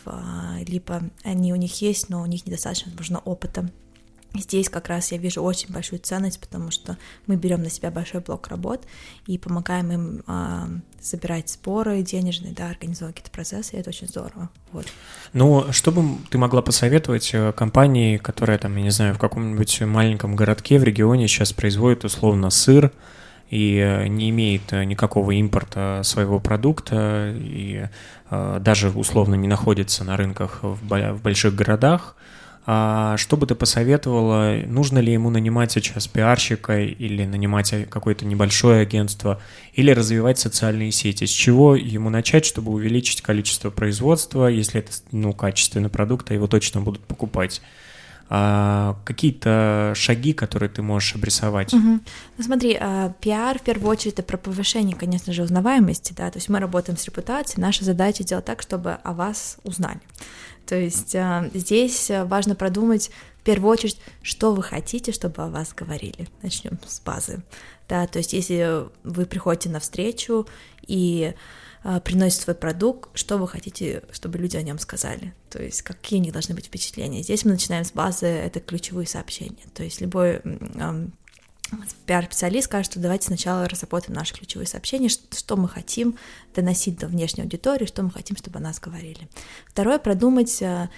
либо 0.66 1.03
они 1.25 1.53
у 1.53 1.57
них 1.57 1.83
есть, 1.83 2.09
но 2.09 2.23
у 2.23 2.27
них 2.27 2.47
недостаточно, 2.47 2.90
возможно, 2.92 3.18
опыта 3.18 3.68
Здесь 4.37 4.68
как 4.68 4.88
раз 4.88 5.12
я 5.12 5.18
вижу 5.18 5.42
очень 5.42 5.73
большую 5.73 6.01
ценность, 6.01 6.40
потому 6.40 6.73
что 6.73 6.99
мы 7.29 7.37
берем 7.37 7.62
на 7.62 7.70
себя 7.70 7.92
большой 7.92 8.20
блок 8.20 8.49
работ 8.49 8.85
и 9.29 9.38
помогаем 9.38 9.92
им 9.92 10.23
э, 10.27 10.81
собирать 11.01 11.51
споры 11.51 12.03
денежные, 12.03 12.53
да, 12.53 12.70
организовывать 12.70 13.16
какие-то 13.16 13.31
процессы, 13.31 13.77
и 13.77 13.79
это 13.79 13.90
очень 13.90 14.09
здорово. 14.09 14.51
Вот. 14.73 14.87
Ну, 15.35 15.66
что 15.70 15.92
бы 15.92 16.18
ты 16.31 16.38
могла 16.38 16.62
посоветовать 16.62 17.31
э, 17.33 17.53
компании, 17.53 18.16
которая 18.16 18.59
там, 18.59 18.75
я 18.77 18.83
не 18.83 18.90
знаю, 18.90 19.14
в 19.14 19.18
каком-нибудь 19.18 19.83
маленьком 19.83 20.35
городке 20.35 20.81
в 20.81 20.85
регионе 20.85 21.29
сейчас 21.29 21.53
производит 21.53 22.05
условно 22.05 22.51
сыр, 22.51 22.90
и 23.51 23.77
э, 23.77 24.09
не 24.09 24.31
имеет 24.31 24.73
э, 24.73 24.83
никакого 24.83 25.31
импорта 25.31 26.01
своего 26.03 26.40
продукта, 26.40 27.33
и 27.37 27.87
даже 28.31 28.90
условно 28.90 29.37
не 29.37 29.47
находится 29.47 30.03
на 30.03 30.16
рынках 30.16 30.61
в 30.62 31.20
больших 31.23 31.55
городах, 31.55 32.16
а 32.66 33.16
что 33.18 33.37
бы 33.37 33.46
ты 33.46 33.55
посоветовала, 33.55 34.57
нужно 34.66 34.98
ли 34.98 35.12
ему 35.12 35.31
нанимать 35.31 35.72
сейчас 35.72 36.07
пиарщика 36.07 36.81
или 36.81 37.24
нанимать 37.24 37.74
какое-то 37.90 38.24
небольшое 38.24 38.83
агентство, 38.83 39.40
или 39.74 39.90
развивать 39.90 40.38
социальные 40.38 40.90
сети? 40.90 41.24
С 41.24 41.31
чего 41.31 41.77
ему 41.77 42.09
начать, 42.09 42.46
чтобы 42.46 42.72
увеличить 42.72 43.20
количество 43.20 43.70
производства, 43.70 44.46
если 44.46 44.81
это 44.81 44.92
ну, 45.12 45.33
качественный 45.33 45.90
продукт, 45.90 46.31
а 46.31 46.35
его 46.35 46.46
точно 46.46 46.81
будут 46.81 47.03
покупать? 47.05 47.61
а, 48.31 48.96
какие-то 49.05 49.92
шаги, 49.94 50.33
которые 50.33 50.68
ты 50.68 50.83
можешь 50.83 51.14
обрисовать? 51.14 51.72
Угу. 51.72 52.00
Ну 52.38 52.44
смотри, 52.44 52.77
а, 52.81 53.12
пиар 53.20 53.59
в 53.59 53.62
первую 53.62 53.90
очередь 53.90 54.14
это 54.14 54.22
про 54.22 54.37
повышение, 54.37 54.96
конечно 54.96 55.33
же, 55.33 55.42
узнаваемости, 55.42 56.12
да, 56.16 56.31
то 56.31 56.38
есть 56.38 56.48
мы 56.48 56.59
работаем 56.59 56.96
с 56.96 57.05
репутацией, 57.05 57.61
наша 57.61 57.85
задача 57.85 58.24
делать 58.24 58.44
так, 58.44 58.62
чтобы 58.62 58.98
о 59.03 59.12
вас 59.12 59.59
узнали. 59.62 60.00
То 60.66 60.77
есть 60.77 61.14
э, 61.14 61.50
здесь 61.55 62.11
важно 62.11 62.55
продумать 62.55 63.11
в 63.40 63.44
первую 63.44 63.70
очередь, 63.70 64.00
что 64.22 64.53
вы 64.53 64.62
хотите, 64.62 65.12
чтобы 65.12 65.42
о 65.42 65.48
вас 65.48 65.74
говорили. 65.74 66.29
Начнем 66.42 66.79
с 66.87 67.00
базы. 67.00 67.42
Да, 67.88 68.07
то 68.07 68.18
есть 68.18 68.33
если 68.33 68.87
вы 69.03 69.27
приходите 69.27 69.68
на 69.68 69.81
встречу 69.81 70.46
и 70.87 71.35
э, 71.83 72.00
приносит 72.00 72.40
свой 72.40 72.57
продукт, 72.57 73.11
что 73.14 73.37
вы 73.37 73.46
хотите, 73.46 74.03
чтобы 74.11 74.38
люди 74.38 74.57
о 74.57 74.62
нем 74.62 74.79
сказали, 74.79 75.35
то 75.50 75.62
есть 75.62 75.83
какие 75.83 76.20
у 76.20 76.22
них 76.22 76.33
должны 76.33 76.55
быть 76.55 76.66
впечатления. 76.66 77.22
Здесь 77.22 77.44
мы 77.44 77.53
начинаем 77.53 77.85
с 77.85 77.92
базы, 77.92 78.27
это 78.27 78.61
ключевые 78.61 79.07
сообщения, 79.07 79.64
то 79.74 79.85
есть 79.85 80.00
любой 80.00 80.40
пиар-специалист 82.07 82.66
скажет, 82.66 82.92
что 82.92 83.00
давайте 83.00 83.27
сначала 83.27 83.68
разработаем 83.68 84.14
наши 84.14 84.35
ключевые 84.35 84.66
сообщения, 84.66 85.09
что 85.09 85.57
мы 85.57 85.68
хотим 85.68 86.16
доносить 86.55 86.98
до 86.98 87.07
внешней 87.07 87.42
аудитории, 87.42 87.87
что 87.87 88.03
мы 88.03 88.11
хотим, 88.11 88.37
чтобы 88.37 88.59
о 88.59 88.62
нас 88.62 88.79
говорили. 88.79 89.29
Второе, 89.66 89.98
продумать 89.98 90.61
э, 90.62 90.88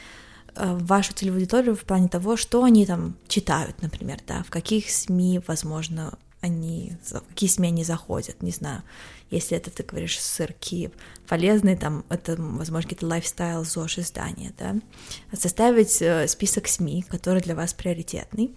э, 0.54 0.78
вашу 0.80 1.12
целевую 1.14 1.38
аудиторию 1.38 1.76
в 1.76 1.82
плане 1.82 2.08
того, 2.08 2.36
что 2.36 2.64
они 2.64 2.84
там 2.86 3.16
читают, 3.28 3.80
например, 3.82 4.18
да, 4.26 4.42
в 4.42 4.50
каких 4.50 4.90
СМИ, 4.90 5.40
возможно, 5.46 6.18
они, 6.40 6.92
какие 7.28 7.48
СМИ 7.48 7.68
они 7.68 7.84
заходят, 7.84 8.42
не 8.42 8.50
знаю. 8.50 8.82
Если 9.30 9.56
это, 9.56 9.70
ты 9.70 9.82
говоришь, 9.82 10.20
сырки 10.20 10.92
полезные, 11.26 11.76
там, 11.76 12.04
это, 12.08 12.36
возможно, 12.38 12.82
какие-то 12.88 13.06
лайфстайл, 13.06 13.64
ЗОЖ 13.64 13.98
издания, 13.98 14.52
да. 14.56 14.76
Составить 15.32 16.00
э, 16.00 16.28
список 16.28 16.68
СМИ, 16.68 17.04
который 17.08 17.40
для 17.40 17.56
вас 17.56 17.74
приоритетный, 17.74 18.54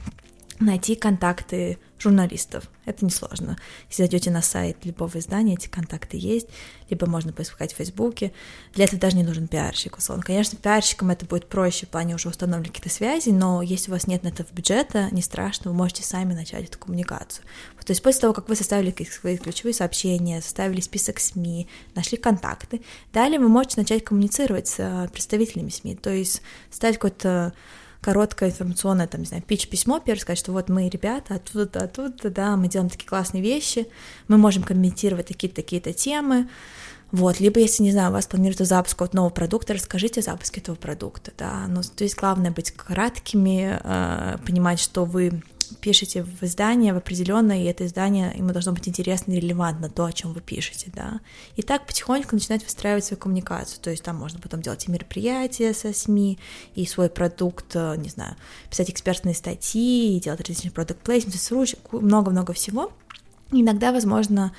найти 0.60 0.96
контакты 0.96 1.78
журналистов. 1.98 2.70
Это 2.86 3.06
несложно. 3.06 3.58
Если 3.90 4.04
зайдете 4.04 4.32
на 4.32 4.42
сайт 4.42 4.78
любого 4.86 5.20
издания, 5.20 5.54
эти 5.54 5.68
контакты 5.68 6.18
есть, 6.18 6.48
либо 6.90 7.06
можно 7.08 7.34
поискать 7.34 7.74
в 7.74 7.78
Фейсбуке. 7.78 8.32
Для 8.74 8.86
этого 8.86 9.00
даже 9.00 9.18
не 9.18 9.24
нужен 9.24 9.48
пиарщик, 9.48 9.98
условно. 9.98 10.24
Конечно, 10.24 10.58
пиарщикам 10.58 11.10
это 11.10 11.26
будет 11.26 11.48
проще, 11.48 11.86
в 11.86 11.90
плане 11.90 12.16
уже 12.16 12.30
установленных 12.30 12.72
каких-то 12.72 12.90
связей, 12.90 13.32
но 13.32 13.62
если 13.62 13.92
у 13.92 13.94
вас 13.94 14.08
нет 14.08 14.24
на 14.24 14.30
это 14.30 14.46
бюджета, 14.52 15.10
не 15.12 15.22
страшно, 15.22 15.72
вы 15.72 15.78
можете 15.78 16.04
сами 16.04 16.34
начать 16.34 16.66
эту 16.66 16.80
коммуникацию. 16.80 17.46
То 17.90 17.92
есть 17.92 18.04
после 18.04 18.22
того, 18.22 18.34
как 18.34 18.48
вы 18.48 18.56
составили 18.56 18.94
свои 19.06 19.38
ключевые 19.38 19.74
сообщения, 19.74 20.42
составили 20.42 20.80
список 20.80 21.20
СМИ, 21.20 21.68
нашли 21.96 22.20
контакты, 22.20 22.82
далее 23.12 23.40
вы 23.40 23.48
можете 23.48 23.80
начать 23.80 24.04
коммуницировать 24.04 24.68
с 24.68 24.76
э, 24.78 25.10
представителями 25.12 25.70
СМИ, 25.70 25.96
то 25.96 26.12
есть 26.12 26.44
ставить 26.70 26.98
какой-то 26.98 27.54
короткое 28.02 28.50
информационное, 28.50 29.08
там, 29.08 29.22
не 29.22 29.28
знаю, 29.28 29.44
пич-письмо, 29.44 30.00
первое 30.00 30.22
сказать, 30.22 30.40
что 30.40 30.52
вот 30.52 30.70
мы, 30.70 30.90
ребята, 30.90 31.36
оттуда-то, 31.36 31.84
оттуда, 31.84 32.30
да, 32.30 32.56
мы 32.56 32.68
делаем 32.68 32.90
такие 32.90 33.08
классные 33.08 33.44
вещи, 33.44 33.88
мы 34.28 34.38
можем 34.38 34.64
комментировать 34.64 35.28
такие-то, 35.28 35.58
такие-то 35.58 35.94
темы, 35.94 36.50
вот, 37.12 37.40
либо 37.40 37.60
если, 37.60 37.84
не 37.84 37.92
знаю, 37.92 38.12
у 38.12 38.14
вас 38.14 38.28
планируется 38.28 38.66
запуск 38.66 39.02
вот 39.02 39.14
нового 39.14 39.32
продукта, 39.32 39.74
расскажите 39.74 40.20
о 40.20 40.24
запуске 40.24 40.62
этого 40.62 40.76
продукта, 40.76 41.32
да, 41.38 41.66
ну, 41.68 41.82
то 41.82 42.04
есть 42.04 42.16
главное 42.16 42.52
быть 42.52 42.72
краткими, 42.72 43.80
э, 43.84 44.38
понимать, 44.46 44.80
что 44.80 45.06
вы 45.06 45.42
пишете 45.82 46.24
в 46.24 46.44
издание 46.44 46.94
в 46.94 46.98
определенное, 46.98 47.62
и 47.62 47.66
это 47.66 47.86
издание, 47.86 48.34
ему 48.36 48.52
должно 48.52 48.72
быть 48.72 48.88
интересно 48.88 49.34
и 49.34 49.40
релевантно 49.40 49.90
то, 49.90 50.06
о 50.06 50.12
чем 50.12 50.34
вы 50.34 50.42
пишете, 50.42 50.92
да. 50.94 51.20
И 51.56 51.62
так 51.62 51.86
потихоньку 51.86 52.36
начинать 52.36 52.64
выстраивать 52.64 53.06
свою 53.06 53.20
коммуникацию, 53.20 53.80
то 53.82 53.90
есть 53.90 54.04
там 54.04 54.16
можно 54.16 54.40
потом 54.40 54.62
делать 54.62 54.88
и 54.88 54.92
мероприятия 54.92 55.74
со 55.74 55.94
СМИ, 55.94 56.40
и 56.76 56.86
свой 56.86 57.10
продукт, 57.10 57.76
э, 57.76 57.96
не 57.98 58.10
знаю, 58.10 58.36
писать 58.70 58.90
экспертные 58.90 59.36
статьи, 59.36 60.20
делать 60.20 60.42
различные 60.42 60.72
продукт 60.72 61.02
плейсменты, 61.02 61.40
много-много 61.92 62.54
всего. 62.54 62.92
Иногда, 63.52 63.92
возможно, 63.92 64.54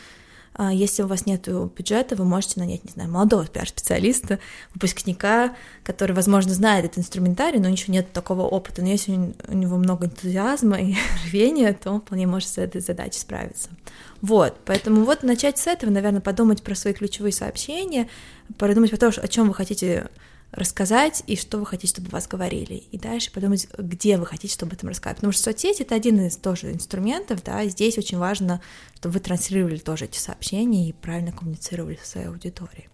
если 0.58 1.02
у 1.02 1.06
вас 1.06 1.26
нет 1.26 1.48
бюджета, 1.48 2.16
вы 2.16 2.24
можете 2.24 2.60
нанять, 2.60 2.84
не 2.84 2.90
знаю, 2.90 3.10
молодого 3.10 3.46
пиар-специалиста, 3.46 4.38
выпускника, 4.74 5.54
который, 5.84 6.12
возможно, 6.12 6.52
знает 6.52 6.84
этот 6.84 6.98
инструментарий, 6.98 7.60
но 7.60 7.68
ничего 7.68 7.94
нет 7.94 8.12
такого 8.12 8.42
опыта. 8.42 8.82
Но 8.82 8.88
если 8.88 9.12
у 9.48 9.54
него 9.54 9.76
много 9.76 10.06
энтузиазма 10.06 10.80
и 10.80 10.94
рвения, 11.26 11.72
то 11.72 11.92
он 11.92 12.00
вполне 12.00 12.26
может 12.26 12.48
с 12.48 12.58
этой 12.58 12.80
задачей 12.80 13.20
справиться. 13.20 13.70
Вот, 14.20 14.56
поэтому 14.66 15.04
вот 15.04 15.22
начать 15.22 15.56
с 15.58 15.66
этого, 15.66 15.90
наверное, 15.90 16.20
подумать 16.20 16.62
про 16.62 16.74
свои 16.74 16.92
ключевые 16.92 17.32
сообщения, 17.32 18.08
подумать 18.58 18.90
про 18.90 18.98
то, 18.98 19.08
о 19.08 19.28
чем 19.28 19.48
вы 19.48 19.54
хотите 19.54 20.08
рассказать 20.52 21.22
и 21.26 21.36
что 21.36 21.58
вы 21.58 21.66
хотите, 21.66 21.92
чтобы 21.94 22.10
вас 22.10 22.26
говорили. 22.26 22.74
И 22.74 22.98
дальше 22.98 23.32
подумать, 23.32 23.68
где 23.78 24.16
вы 24.18 24.26
хотите, 24.26 24.52
чтобы 24.52 24.70
об 24.70 24.78
этом 24.78 24.88
рассказать. 24.88 25.16
Потому 25.16 25.32
что 25.32 25.42
соцсети— 25.42 25.82
это 25.82 25.94
один 25.94 26.26
из 26.26 26.36
тоже 26.36 26.72
инструментов, 26.72 27.42
да, 27.44 27.62
и 27.62 27.68
здесь 27.68 27.98
очень 27.98 28.18
важно, 28.18 28.60
чтобы 28.96 29.14
вы 29.14 29.20
транслировали 29.20 29.78
тоже 29.78 30.06
эти 30.06 30.18
сообщения 30.18 30.88
и 30.88 30.92
правильно 30.92 31.32
коммуницировали 31.32 31.98
со 32.02 32.10
своей 32.10 32.26
аудиторией. 32.26 32.88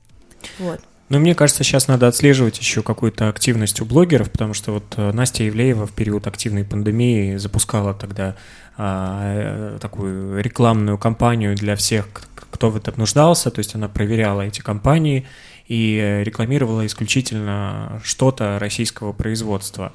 Вот. 0.58 0.80
Ну, 1.08 1.20
мне 1.20 1.36
кажется, 1.36 1.62
сейчас 1.62 1.86
надо 1.86 2.08
отслеживать 2.08 2.58
еще 2.58 2.82
какую-то 2.82 3.28
активность 3.28 3.80
у 3.80 3.84
блогеров, 3.84 4.30
потому 4.30 4.54
что 4.54 4.72
вот 4.72 4.94
э, 4.96 5.12
Настя 5.12 5.44
Евлеева 5.44 5.86
в 5.86 5.92
период 5.92 6.26
активной 6.26 6.64
пандемии 6.64 7.36
запускала 7.36 7.94
тогда 7.94 8.34
а, 8.76 9.76
э, 9.76 9.78
такую 9.80 10.42
рекламную 10.42 10.98
кампанию 10.98 11.54
для 11.54 11.76
всех, 11.76 12.08
кто 12.34 12.70
в 12.70 12.76
этом 12.76 12.94
нуждался, 12.96 13.52
то 13.52 13.60
есть 13.60 13.76
она 13.76 13.88
проверяла 13.88 14.42
эти 14.42 14.60
компании 14.60 15.26
и 15.68 16.22
рекламировала 16.24 16.86
исключительно 16.86 18.00
что-то 18.04 18.58
российского 18.58 19.12
производства. 19.12 19.92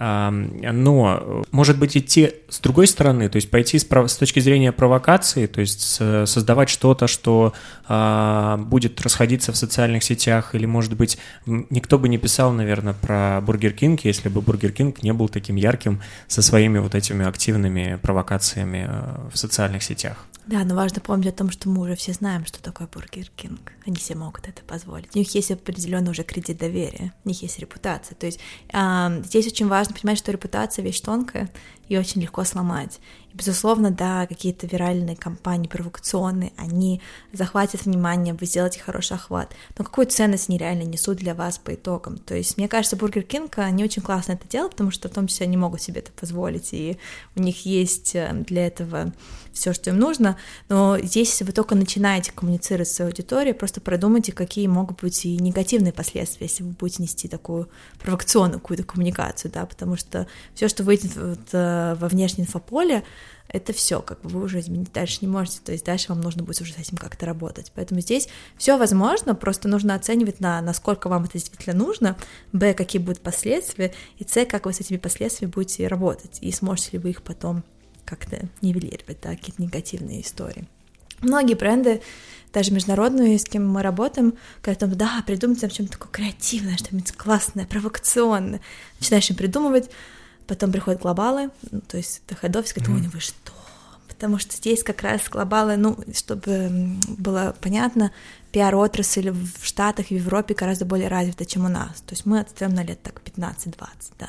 Но, 0.00 1.44
может 1.50 1.76
быть, 1.76 1.96
идти 1.96 2.34
с 2.48 2.60
другой 2.60 2.86
стороны, 2.86 3.28
то 3.28 3.34
есть 3.34 3.50
пойти 3.50 3.80
с, 3.80 3.84
с 3.84 4.16
точки 4.16 4.38
зрения 4.38 4.70
провокации, 4.70 5.46
то 5.46 5.60
есть 5.60 5.80
создавать 5.80 6.68
что-то, 6.68 7.08
что 7.08 7.52
а, 7.88 8.58
будет 8.58 9.00
расходиться 9.00 9.50
в 9.52 9.56
социальных 9.56 10.04
сетях, 10.04 10.54
или, 10.54 10.66
может 10.66 10.94
быть, 10.94 11.18
никто 11.46 11.98
бы 11.98 12.08
не 12.08 12.16
писал, 12.16 12.52
наверное, 12.52 12.92
про 12.92 13.40
Бургер 13.40 13.72
Кинг, 13.72 14.04
если 14.04 14.28
бы 14.28 14.40
Бургер 14.40 14.70
Кинг 14.70 15.02
не 15.02 15.12
был 15.12 15.28
таким 15.28 15.56
ярким 15.56 16.00
со 16.28 16.42
своими 16.42 16.78
вот 16.78 16.94
этими 16.94 17.26
активными 17.26 17.98
провокациями 18.00 18.86
э, 18.88 19.30
в 19.32 19.36
социальных 19.36 19.82
сетях. 19.82 20.26
Да, 20.48 20.64
но 20.64 20.74
важно 20.74 21.02
помнить 21.02 21.26
о 21.26 21.32
том, 21.32 21.50
что 21.50 21.68
мы 21.68 21.82
уже 21.82 21.94
все 21.94 22.14
знаем, 22.14 22.46
что 22.46 22.62
такое 22.62 22.88
Бургер 22.88 23.28
Кинг. 23.36 23.72
Они 23.86 23.96
все 23.96 24.14
могут 24.14 24.48
это 24.48 24.62
позволить. 24.62 25.14
У 25.14 25.18
них 25.18 25.34
есть 25.34 25.50
определенный 25.50 26.10
уже 26.10 26.22
кредит 26.22 26.56
доверия, 26.56 27.12
у 27.26 27.28
них 27.28 27.42
есть 27.42 27.58
репутация. 27.58 28.16
То 28.16 28.24
есть 28.24 28.40
э, 28.72 29.22
здесь 29.26 29.46
очень 29.46 29.68
важно 29.68 29.94
понимать, 29.94 30.16
что 30.16 30.32
репутация 30.32 30.82
вещь 30.82 31.00
тонкая 31.00 31.50
и 31.88 31.96
очень 31.96 32.20
легко 32.20 32.44
сломать. 32.44 33.00
И, 33.32 33.36
безусловно, 33.36 33.90
да, 33.90 34.26
какие-то 34.26 34.66
виральные 34.66 35.16
кампании, 35.16 35.68
провокационные, 35.68 36.52
они 36.56 37.00
захватят 37.32 37.84
внимание, 37.84 38.34
вы 38.34 38.46
сделаете 38.46 38.80
хороший 38.80 39.16
охват. 39.16 39.52
Но 39.76 39.84
какую 39.84 40.06
ценность 40.06 40.48
они 40.48 40.58
реально 40.58 40.82
несут 40.82 41.18
для 41.18 41.34
вас 41.34 41.58
по 41.58 41.74
итогам? 41.74 42.18
То 42.18 42.34
есть, 42.34 42.56
мне 42.56 42.68
кажется, 42.68 42.96
Бургер 42.96 43.22
Кинг, 43.22 43.58
они 43.58 43.84
очень 43.84 44.02
классно 44.02 44.32
это 44.32 44.48
делают, 44.48 44.72
потому 44.72 44.90
что 44.90 45.08
в 45.08 45.12
том 45.12 45.26
числе 45.26 45.46
они 45.46 45.56
могут 45.56 45.82
себе 45.82 46.00
это 46.00 46.12
позволить, 46.12 46.72
и 46.72 46.98
у 47.36 47.40
них 47.40 47.66
есть 47.66 48.14
э, 48.14 48.32
для 48.46 48.66
этого 48.66 49.12
все, 49.58 49.72
что 49.72 49.90
им 49.90 49.98
нужно, 49.98 50.36
но 50.68 50.98
здесь, 50.98 51.30
если 51.30 51.44
вы 51.44 51.52
только 51.52 51.74
начинаете 51.74 52.32
коммуницировать 52.32 52.88
с 52.88 52.94
своей 52.94 53.10
аудиторией, 53.10 53.54
просто 53.54 53.80
продумайте, 53.80 54.32
какие 54.32 54.68
могут 54.68 55.00
быть 55.00 55.24
и 55.24 55.36
негативные 55.36 55.92
последствия, 55.92 56.46
если 56.46 56.62
вы 56.62 56.70
будете 56.70 57.02
нести 57.02 57.28
такую 57.28 57.68
провокационную 57.98 58.60
какую-то 58.60 58.84
коммуникацию, 58.84 59.50
да, 59.50 59.66
потому 59.66 59.96
что 59.96 60.26
все, 60.54 60.68
что 60.68 60.84
выйдет 60.84 61.16
вот, 61.16 61.40
э, 61.78 61.94
во 61.94 62.08
внешнее 62.08 62.46
инфополе, 62.46 63.04
это 63.48 63.72
все, 63.72 64.02
как 64.02 64.20
бы 64.20 64.28
вы 64.28 64.42
уже 64.42 64.60
изменить 64.60 64.92
дальше 64.92 65.18
не 65.22 65.28
можете, 65.28 65.60
то 65.64 65.72
есть 65.72 65.84
дальше 65.84 66.10
вам 66.10 66.20
нужно 66.20 66.42
будет 66.42 66.60
уже 66.60 66.74
с 66.74 66.78
этим 66.78 66.98
как-то 66.98 67.24
работать. 67.24 67.72
Поэтому 67.74 68.00
здесь 68.00 68.28
все 68.58 68.76
возможно, 68.76 69.34
просто 69.34 69.68
нужно 69.68 69.94
оценивать 69.94 70.40
на 70.40 70.60
насколько 70.60 71.08
вам 71.08 71.24
это 71.24 71.34
действительно 71.34 71.74
нужно, 71.74 72.16
б, 72.52 72.74
какие 72.74 73.00
будут 73.00 73.20
последствия, 73.20 73.94
и 74.18 74.24
с, 74.24 74.44
как 74.44 74.66
вы 74.66 74.72
с 74.72 74.80
этими 74.80 74.98
последствиями 74.98 75.50
будете 75.50 75.88
работать, 75.88 76.38
и 76.42 76.52
сможете 76.52 76.90
ли 76.92 76.98
вы 76.98 77.10
их 77.10 77.22
потом 77.22 77.64
как-то 78.04 78.48
нивелировать, 78.60 79.18
да, 79.22 79.30
какие-то 79.30 79.62
негативные 79.62 80.20
истории. 80.20 80.66
Многие 81.20 81.54
бренды, 81.54 82.00
даже 82.52 82.72
международные, 82.72 83.38
с 83.38 83.44
кем 83.44 83.66
мы 83.68 83.82
работаем, 83.82 84.34
говорят, 84.62 84.96
да, 84.96 85.22
придумайте 85.26 85.66
нам 85.66 85.70
что-нибудь 85.70 85.92
такое 85.92 86.12
креативное, 86.12 86.76
что-нибудь 86.76 87.12
классное, 87.12 87.66
провокационное. 87.66 88.60
Начинаешь 89.00 89.28
им 89.30 89.36
придумывать, 89.36 89.90
потом 90.48 90.72
приходят 90.72 91.00
глобалы, 91.00 91.50
ну, 91.70 91.80
то 91.80 91.96
есть 91.98 92.22
это 92.26 92.34
хед-офис, 92.34 92.72
говорит, 92.72 93.04
ой, 93.04 93.10
вы 93.12 93.20
что? 93.20 93.52
Потому 94.18 94.38
что 94.38 94.56
здесь 94.56 94.82
как 94.82 95.02
раз 95.02 95.20
глобалы, 95.30 95.76
ну, 95.76 95.96
чтобы 96.12 96.96
было 97.06 97.54
понятно, 97.60 98.10
пиар-отрасль 98.50 99.30
в 99.30 99.64
Штатах 99.64 100.06
в 100.06 100.10
Европе 100.10 100.54
гораздо 100.54 100.84
более 100.84 101.06
развита, 101.06 101.44
чем 101.44 101.66
у 101.66 101.68
нас. 101.68 102.00
То 102.00 102.14
есть 102.14 102.26
мы 102.26 102.40
отстаем 102.40 102.74
на 102.74 102.82
лет 102.82 103.00
так 103.00 103.20
15-20, 103.24 103.76
да. 104.18 104.28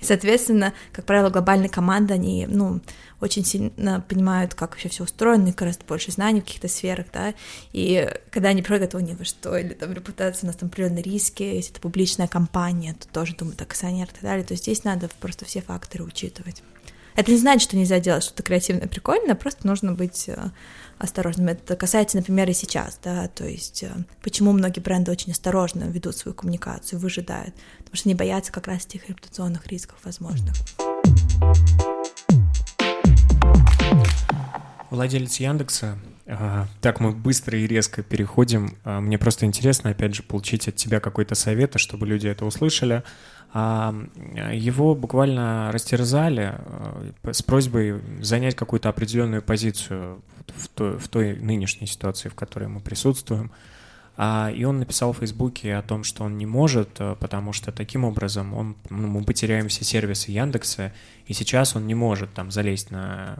И, 0.00 0.04
соответственно, 0.04 0.74
как 0.92 1.06
правило, 1.06 1.30
глобальные 1.30 1.70
команды, 1.70 2.12
они, 2.12 2.46
ну, 2.46 2.80
очень 3.20 3.46
сильно 3.46 4.04
понимают, 4.06 4.54
как 4.54 4.72
вообще 4.72 4.90
все 4.90 5.04
устроено, 5.04 5.48
и 5.48 5.52
гораздо 5.52 5.84
больше 5.86 6.12
знаний 6.12 6.40
в 6.40 6.44
каких-то 6.44 6.68
сферах, 6.68 7.06
да, 7.12 7.34
и 7.72 8.08
когда 8.30 8.50
они 8.50 8.62
приходят, 8.62 8.94
о, 8.94 9.00
не 9.00 9.14
вы 9.14 9.24
что, 9.24 9.56
или 9.56 9.74
там 9.74 9.92
репутация, 9.92 10.44
у 10.44 10.48
нас 10.48 10.56
там 10.56 10.68
определенные 10.68 11.02
риски, 11.02 11.42
если 11.42 11.72
это 11.72 11.80
публичная 11.80 12.28
компания, 12.28 12.94
то 12.94 13.08
тоже 13.08 13.34
думают 13.34 13.60
акционер 13.60 14.06
и 14.06 14.12
так 14.12 14.22
далее, 14.22 14.44
то 14.44 14.52
есть 14.52 14.64
здесь 14.64 14.84
надо 14.84 15.08
просто 15.20 15.46
все 15.46 15.60
факторы 15.62 16.04
учитывать. 16.04 16.62
Это 17.18 17.32
не 17.32 17.36
значит, 17.36 17.62
что 17.62 17.76
нельзя 17.76 17.98
делать 17.98 18.22
что-то 18.22 18.44
креативное, 18.44 18.86
прикольное, 18.86 19.34
просто 19.34 19.66
нужно 19.66 19.92
быть 19.92 20.28
э, 20.28 20.50
осторожным. 20.98 21.48
Это 21.48 21.74
касается, 21.74 22.16
например, 22.16 22.48
и 22.48 22.52
сейчас, 22.52 23.00
да, 23.02 23.26
то 23.26 23.44
есть 23.44 23.82
э, 23.82 23.90
почему 24.22 24.52
многие 24.52 24.78
бренды 24.78 25.10
очень 25.10 25.32
осторожно 25.32 25.82
ведут 25.82 26.16
свою 26.16 26.32
коммуникацию, 26.32 27.00
выжидают, 27.00 27.56
потому 27.78 27.96
что 27.96 28.08
они 28.08 28.14
боятся 28.14 28.52
как 28.52 28.68
раз 28.68 28.86
этих 28.86 29.08
репутационных 29.08 29.66
рисков 29.66 29.98
возможных. 30.04 30.54
Владелец 34.90 35.40
Яндекса. 35.40 35.98
А, 36.30 36.66
так 36.80 37.00
мы 37.00 37.12
быстро 37.12 37.58
и 37.58 37.66
резко 37.66 38.02
переходим. 38.02 38.76
А, 38.84 39.00
мне 39.00 39.18
просто 39.18 39.44
интересно, 39.44 39.90
опять 39.90 40.14
же, 40.14 40.22
получить 40.22 40.68
от 40.68 40.76
тебя 40.76 41.00
какой-то 41.00 41.34
совет, 41.34 41.72
чтобы 41.80 42.06
люди 42.06 42.28
это 42.28 42.44
услышали. 42.44 43.02
А, 43.52 43.94
его 44.52 44.94
буквально 44.94 45.70
растерзали 45.72 46.54
э, 46.58 47.32
с 47.32 47.42
просьбой 47.42 48.00
занять 48.20 48.54
какую-то 48.54 48.90
определенную 48.90 49.40
позицию 49.40 50.22
в 50.54 50.68
той, 50.68 50.98
в 50.98 51.08
той 51.08 51.36
нынешней 51.36 51.86
ситуации, 51.86 52.28
в 52.28 52.34
которой 52.34 52.68
мы 52.68 52.80
присутствуем. 52.80 53.50
А, 54.20 54.50
и 54.50 54.64
он 54.64 54.80
написал 54.80 55.12
в 55.12 55.18
Фейсбуке 55.18 55.76
о 55.76 55.82
том, 55.82 56.02
что 56.02 56.24
он 56.24 56.38
не 56.38 56.44
может, 56.44 56.88
э, 56.98 57.14
потому 57.20 57.52
что 57.52 57.70
таким 57.70 58.04
образом 58.04 58.52
он, 58.52 58.74
ну, 58.90 59.06
мы 59.06 59.22
потеряем 59.22 59.68
все 59.68 59.84
сервисы 59.84 60.32
Яндекса, 60.32 60.92
и 61.26 61.32
сейчас 61.32 61.76
он 61.76 61.86
не 61.86 61.94
может 61.94 62.34
там 62.34 62.50
залезть 62.50 62.90
на 62.90 63.36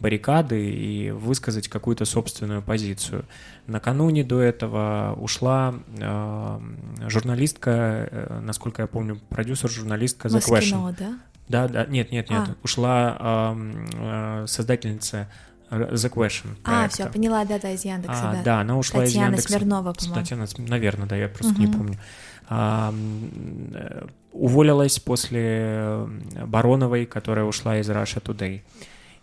баррикады 0.00 0.68
и 0.68 1.12
высказать 1.12 1.68
какую-то 1.68 2.06
собственную 2.06 2.60
позицию. 2.60 3.24
Накануне 3.68 4.24
до 4.24 4.40
этого 4.40 5.16
ушла 5.16 5.76
э, 5.96 6.60
журналистка, 7.06 8.08
э, 8.10 8.40
насколько 8.42 8.82
я 8.82 8.88
помню, 8.88 9.20
продюсер-журналистка 9.28 10.26
The 10.26 10.40
Question. 10.40 10.96
да? 10.98 11.20
Да, 11.48 11.68
да, 11.68 11.86
нет, 11.86 12.10
нет, 12.10 12.28
нет. 12.30 12.48
А. 12.48 12.56
Ушла 12.64 13.16
э, 13.20 14.42
э, 14.42 14.44
создательница 14.48 15.28
The 15.70 16.12
Question. 16.12 16.54
Проекта. 16.62 16.84
А, 16.84 16.88
все, 16.88 17.06
поняла, 17.06 17.44
да, 17.44 17.58
да, 17.58 17.72
из 17.72 17.84
Яндекса, 17.84 18.30
а, 18.30 18.32
да. 18.34 18.42
Да, 18.42 18.60
она 18.60 18.78
ушла 18.78 19.00
Татьяна 19.00 19.24
из 19.24 19.30
Яндекса. 19.30 19.48
Смирнова, 19.48 19.92
по-моему. 19.92 20.14
Татьяна, 20.14 20.46
наверное, 20.68 21.06
да, 21.06 21.16
я 21.16 21.28
просто 21.28 21.52
угу. 21.52 21.60
не 21.60 21.66
помню. 21.66 21.98
А, 22.48 22.94
уволилась 24.32 24.98
после 24.98 26.06
Бароновой, 26.46 27.06
которая 27.06 27.44
ушла 27.44 27.78
из 27.78 27.88
Russia 27.90 28.22
Today. 28.22 28.62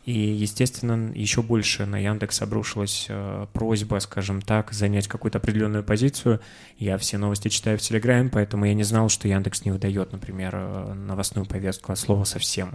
И, 0.05 0.11
естественно, 0.11 1.13
еще 1.15 1.41
больше 1.41 1.85
на 1.85 1.97
Яндекс 1.97 2.41
обрушилась 2.41 3.05
э, 3.07 3.47
просьба, 3.53 3.99
скажем 3.99 4.41
так, 4.41 4.73
занять 4.73 5.07
какую-то 5.07 5.37
определенную 5.37 5.81
позицию. 5.81 6.41
Я 6.77 6.97
все 6.97 7.17
новости 7.17 7.47
читаю 7.47 7.77
в 7.77 7.81
Телеграме, 7.81 8.29
поэтому 8.29 8.65
я 8.65 8.73
не 8.73 8.83
знал, 8.83 9.07
что 9.07 9.29
Яндекс 9.29 9.63
не 9.63 9.71
выдает, 9.71 10.11
например, 10.11 10.51
э, 10.55 10.93
новостную 10.93 11.45
повестку 11.45 11.93
от 11.93 11.99
слова 11.99 12.25
совсем 12.25 12.73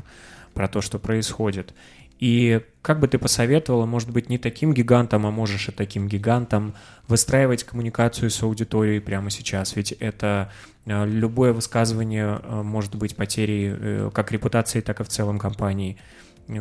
про 0.54 0.68
то, 0.68 0.80
что 0.80 0.98
происходит. 0.98 1.74
И 2.18 2.62
как 2.82 3.00
бы 3.00 3.06
ты 3.06 3.18
посоветовала, 3.18 3.86
может 3.86 4.10
быть, 4.10 4.28
не 4.28 4.38
таким 4.38 4.74
гигантом, 4.74 5.26
а 5.26 5.30
можешь 5.30 5.68
и 5.68 5.72
таким 5.72 6.08
гигантом 6.08 6.74
выстраивать 7.06 7.64
коммуникацию 7.64 8.30
с 8.30 8.42
аудиторией 8.42 9.00
прямо 9.00 9.30
сейчас? 9.30 9.76
Ведь 9.76 9.92
это 9.92 10.50
э, 10.84 11.06
любое 11.06 11.52
высказывание 11.52 12.40
э, 12.42 12.62
может 12.62 12.96
быть 12.96 13.14
потерей 13.14 13.70
э, 13.72 14.10
как 14.12 14.32
репутации, 14.32 14.80
так 14.80 15.00
и 15.00 15.04
в 15.04 15.08
целом 15.08 15.38
компании. 15.38 15.98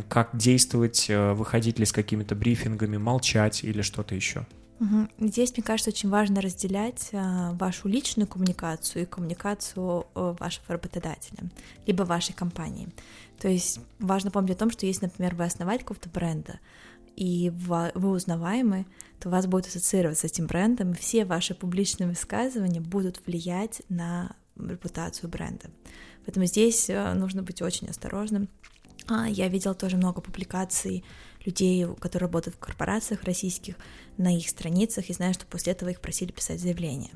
Как 0.09 0.31
действовать, 0.33 1.09
выходить 1.09 1.79
ли 1.79 1.85
с 1.85 1.93
какими-то 1.93 2.35
брифингами, 2.35 2.97
молчать 2.97 3.63
или 3.63 3.81
что-то 3.81 4.15
еще? 4.15 4.45
Здесь, 5.19 5.53
мне 5.55 5.63
кажется, 5.63 5.89
очень 5.89 6.09
важно 6.09 6.39
разделять 6.39 7.09
а, 7.11 7.53
вашу 7.53 7.87
личную 7.87 8.27
коммуникацию 8.27 9.03
и 9.03 9.05
коммуникацию 9.05 10.05
а, 10.13 10.35
вашего 10.39 10.65
работодателя, 10.69 11.49
либо 11.87 12.03
вашей 12.03 12.33
компании. 12.33 12.89
То 13.39 13.47
есть 13.47 13.79
важно 13.99 14.29
помнить 14.29 14.55
о 14.55 14.59
том, 14.59 14.69
что 14.69 14.85
если, 14.85 15.05
например, 15.05 15.33
вы 15.35 15.45
основатель 15.45 15.83
какого-то 15.83 16.09
бренда, 16.09 16.59
и 17.15 17.51
вы 17.55 18.11
узнаваемы, 18.11 18.85
то 19.19 19.29
вас 19.29 19.47
будет 19.47 19.65
ассоциироваться 19.65 20.27
с 20.27 20.31
этим 20.31 20.45
брендом, 20.45 20.91
и 20.91 20.95
все 20.95 21.25
ваши 21.25 21.55
публичные 21.55 22.07
высказывания 22.07 22.79
будут 22.79 23.25
влиять 23.25 23.81
на 23.89 24.35
репутацию 24.55 25.27
бренда. 25.27 25.71
Поэтому 26.25 26.45
здесь 26.45 26.89
э, 26.89 27.13
нужно 27.13 27.41
быть 27.41 27.63
очень 27.63 27.87
осторожным. 27.87 28.49
А, 29.07 29.27
я 29.27 29.47
видела 29.47 29.73
тоже 29.73 29.97
много 29.97 30.21
публикаций 30.21 31.03
людей, 31.47 31.87
которые 31.99 32.27
работают 32.27 32.55
в 32.55 32.59
корпорациях 32.59 33.23
российских, 33.23 33.75
на 34.17 34.35
их 34.35 34.47
страницах, 34.47 35.09
и 35.09 35.13
знаю, 35.13 35.33
что 35.33 35.45
после 35.47 35.71
этого 35.71 35.89
их 35.89 36.01
просили 36.01 36.31
писать 36.31 36.59
заявление. 36.59 37.11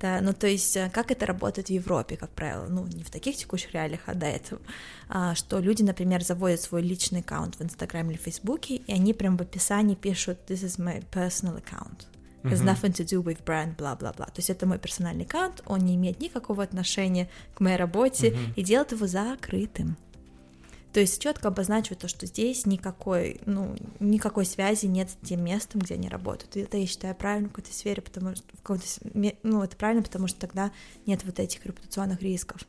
Да, 0.00 0.20
ну 0.20 0.34
то 0.34 0.46
есть 0.46 0.76
э, 0.76 0.90
как 0.92 1.10
это 1.10 1.24
работает 1.24 1.68
в 1.68 1.70
Европе, 1.70 2.16
как 2.16 2.30
правило, 2.30 2.66
ну 2.68 2.86
не 2.86 3.02
в 3.02 3.10
таких 3.10 3.36
текущих 3.36 3.72
реалиях, 3.72 4.00
а 4.06 4.14
до 4.14 4.26
этого, 4.26 4.60
а, 5.08 5.34
что 5.34 5.58
люди, 5.58 5.82
например, 5.82 6.22
заводят 6.22 6.60
свой 6.60 6.82
личный 6.82 7.20
аккаунт 7.20 7.56
в 7.56 7.62
Инстаграме 7.62 8.10
или 8.10 8.18
Фейсбуке, 8.18 8.76
и 8.76 8.92
они 8.92 9.14
прям 9.14 9.38
в 9.38 9.42
описании 9.42 9.94
пишут 9.94 10.38
«This 10.48 10.64
is 10.64 10.78
my 10.78 11.02
personal 11.10 11.62
account», 11.62 12.06
has 12.42 12.62
nothing 12.62 12.92
to 12.92 13.04
do 13.04 13.22
with 13.22 13.42
brand, 13.44 13.76
бла-бла-бла. 13.76 14.26
То 14.26 14.36
есть 14.36 14.50
это 14.50 14.66
мой 14.66 14.78
персональный 14.78 15.24
аккаунт, 15.24 15.62
он 15.66 15.80
не 15.80 15.96
имеет 15.96 16.20
никакого 16.20 16.62
отношения 16.62 17.28
к 17.54 17.60
моей 17.60 17.76
работе 17.76 18.28
uh-huh. 18.28 18.54
и 18.56 18.62
делает 18.62 18.92
его 18.92 19.06
закрытым. 19.06 19.96
То 20.96 21.00
есть 21.00 21.20
четко 21.22 21.48
обозначивают 21.48 22.00
то, 22.00 22.08
что 22.08 22.24
здесь 22.24 22.64
никакой, 22.64 23.38
ну, 23.44 23.76
никакой 24.00 24.46
связи 24.46 24.86
нет 24.86 25.10
с 25.10 25.26
тем 25.26 25.44
местом, 25.44 25.82
где 25.82 25.92
они 25.92 26.08
работают. 26.08 26.56
И 26.56 26.60
это 26.60 26.78
я 26.78 26.86
считаю 26.86 27.14
правильно 27.14 27.50
в 27.50 27.52
какой-то 27.52 27.74
сфере, 27.74 28.00
потому 28.00 28.34
что 28.34 28.46
в 28.54 28.62
какой-то, 28.62 28.86
ну, 29.42 29.62
это 29.62 29.76
правильно, 29.76 30.02
потому 30.02 30.26
что 30.26 30.40
тогда 30.40 30.72
нет 31.04 31.22
вот 31.24 31.38
этих 31.38 31.66
репутационных 31.66 32.22
рисков. 32.22 32.62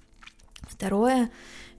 Второе, 0.63 1.32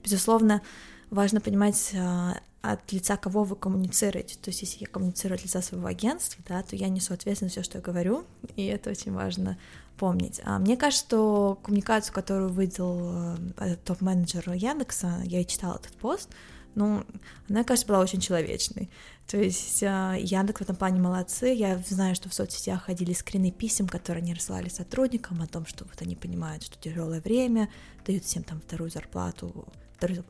безусловно, 0.03 0.63
важно 1.11 1.39
понимать, 1.39 1.91
а, 1.93 2.39
от 2.63 2.91
лица 2.93 3.15
кого 3.15 3.43
вы 3.43 3.55
коммуницируете. 3.55 4.35
То 4.41 4.49
есть, 4.49 4.63
если 4.63 4.79
я 4.79 4.87
коммуницирую 4.87 5.35
от 5.35 5.43
лица 5.43 5.61
своего 5.61 5.85
агентства, 5.85 6.43
да, 6.47 6.63
то 6.63 6.75
я 6.75 6.89
несу 6.89 7.13
ответственность 7.13 7.53
за 7.53 7.61
все, 7.61 7.69
что 7.69 7.77
я 7.77 7.83
говорю, 7.83 8.25
и 8.55 8.65
это 8.65 8.89
очень 8.89 9.11
важно 9.11 9.59
помнить. 9.99 10.41
А 10.45 10.57
мне 10.57 10.77
кажется, 10.77 11.05
что 11.05 11.59
коммуникацию, 11.61 12.13
которую 12.13 12.49
выдал 12.49 13.35
э, 13.57 13.75
топ-менеджер 13.83 14.51
Яндекса, 14.53 15.21
я 15.25 15.43
читала 15.43 15.75
этот 15.75 15.95
пост, 15.97 16.29
ну, 16.75 17.03
она, 17.49 17.63
кажется, 17.63 17.87
была 17.87 17.99
очень 17.99 18.21
человечной. 18.21 18.89
То 19.27 19.37
есть 19.37 19.83
э, 19.83 20.15
Яндекс 20.19 20.59
в 20.59 20.63
этом 20.63 20.75
плане 20.75 21.01
молодцы. 21.01 21.47
Я 21.53 21.77
знаю, 21.85 22.15
что 22.15 22.29
в 22.29 22.33
соцсетях 22.33 22.83
ходили 22.83 23.13
скрины 23.13 23.51
писем, 23.51 23.87
которые 23.87 24.21
они 24.21 24.33
рассылали 24.33 24.69
сотрудникам 24.69 25.41
о 25.41 25.47
том, 25.47 25.65
что 25.65 25.85
вот 25.85 26.01
они 26.01 26.15
понимают, 26.15 26.63
что 26.63 26.79
тяжелое 26.79 27.21
время, 27.21 27.69
дают 28.05 28.23
всем 28.23 28.43
там 28.43 28.61
вторую 28.61 28.89
зарплату, 28.89 29.67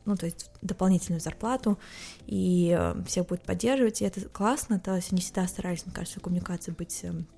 ну, 0.04 0.16
то 0.16 0.26
есть 0.26 0.50
дополнительную 0.62 1.20
зарплату, 1.20 1.78
и 2.26 2.76
э, 2.76 3.02
всех 3.06 3.26
будет 3.26 3.42
поддерживать, 3.42 4.02
и 4.02 4.04
это 4.04 4.20
классно, 4.28 4.80
то 4.80 4.96
есть 4.96 5.12
они 5.12 5.20
всегда 5.20 5.46
старались, 5.46 5.86
мне 5.86 5.94
кажется, 5.94 6.18
коммуникации 6.18 6.72
быть 6.72 6.98
эм, 7.04 7.28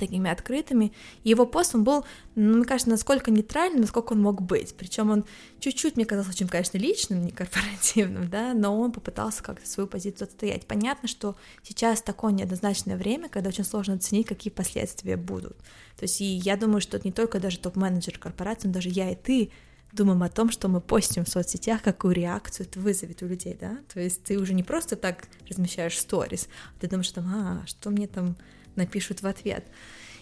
такими 0.00 0.30
открытыми. 0.30 0.92
И 1.22 1.30
его 1.30 1.46
пост, 1.46 1.74
он 1.74 1.84
был, 1.84 2.04
ну, 2.34 2.56
мне 2.56 2.64
кажется, 2.64 2.90
насколько 2.90 3.30
нейтральным, 3.30 3.82
насколько 3.82 4.12
он 4.14 4.20
мог 4.22 4.42
быть. 4.42 4.74
Причем 4.76 5.10
он 5.10 5.24
чуть-чуть, 5.60 5.96
мне 5.96 6.04
казалось, 6.04 6.34
очень, 6.34 6.48
конечно, 6.48 6.78
личным, 6.78 7.24
не 7.24 7.30
корпоративным, 7.30 8.28
да, 8.28 8.54
но 8.54 8.78
он 8.78 8.92
попытался 8.92 9.42
как-то 9.42 9.68
свою 9.68 9.86
позицию 9.86 10.26
отстоять. 10.26 10.66
Понятно, 10.66 11.08
что 11.08 11.36
сейчас 11.62 12.02
такое 12.02 12.32
неоднозначное 12.32 12.96
время, 12.96 13.28
когда 13.28 13.48
очень 13.50 13.64
сложно 13.64 13.94
оценить, 13.94 14.26
какие 14.26 14.52
последствия 14.52 15.16
будут. 15.16 15.56
То 15.96 16.04
есть, 16.04 16.20
и 16.20 16.24
я 16.24 16.56
думаю, 16.56 16.80
что 16.80 16.96
это 16.96 17.06
не 17.06 17.12
только 17.12 17.38
даже 17.38 17.58
топ-менеджер 17.58 18.18
корпорации, 18.18 18.68
но 18.68 18.74
даже 18.74 18.88
я 18.88 19.10
и 19.10 19.14
ты 19.14 19.50
думаем 19.92 20.22
о 20.22 20.28
том, 20.28 20.50
что 20.50 20.68
мы 20.68 20.80
постим 20.80 21.24
в 21.24 21.28
соцсетях, 21.28 21.82
какую 21.82 22.14
реакцию 22.14 22.66
это 22.66 22.78
вызовет 22.80 23.22
у 23.22 23.26
людей, 23.26 23.56
да? 23.60 23.78
То 23.92 24.00
есть 24.00 24.22
ты 24.22 24.38
уже 24.38 24.54
не 24.54 24.62
просто 24.62 24.96
так 24.96 25.24
размещаешь 25.48 25.98
сторис, 25.98 26.48
а 26.76 26.80
ты 26.80 26.88
думаешь, 26.88 27.10
там, 27.10 27.26
а, 27.28 27.66
что 27.66 27.90
мне 27.90 28.06
там 28.06 28.36
напишут 28.80 29.22
в 29.22 29.26
ответ. 29.26 29.64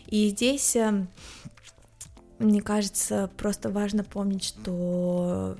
И 0.06 0.28
здесь, 0.28 0.76
э, 0.76 1.06
мне 2.38 2.62
кажется, 2.62 3.30
просто 3.36 3.70
важно 3.70 4.04
помнить, 4.04 4.44
что 4.44 5.56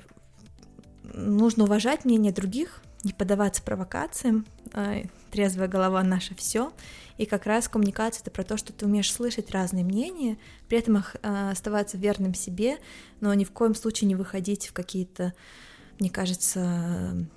нужно 1.13 1.63
уважать 1.63 2.05
мнение 2.05 2.31
других, 2.31 2.81
не 3.03 3.13
поддаваться 3.13 3.61
провокациям, 3.63 4.45
э, 4.73 5.03
трезвая 5.31 5.67
голова 5.67 6.03
наша 6.03 6.35
все. 6.35 6.71
И 7.17 7.25
как 7.25 7.45
раз 7.45 7.67
коммуникация 7.67 8.21
это 8.21 8.31
про 8.31 8.43
то, 8.43 8.57
что 8.57 8.73
ты 8.73 8.85
умеешь 8.85 9.11
слышать 9.11 9.51
разные 9.51 9.83
мнения, 9.83 10.37
при 10.67 10.79
этом 10.79 10.97
э, 10.97 11.51
оставаться 11.51 11.97
верным 11.97 12.33
себе, 12.33 12.77
но 13.21 13.33
ни 13.33 13.43
в 13.43 13.51
коем 13.51 13.75
случае 13.75 14.07
не 14.07 14.15
выходить 14.15 14.67
в 14.67 14.73
какие-то, 14.73 15.33
мне 15.99 16.09
кажется, 16.09 17.27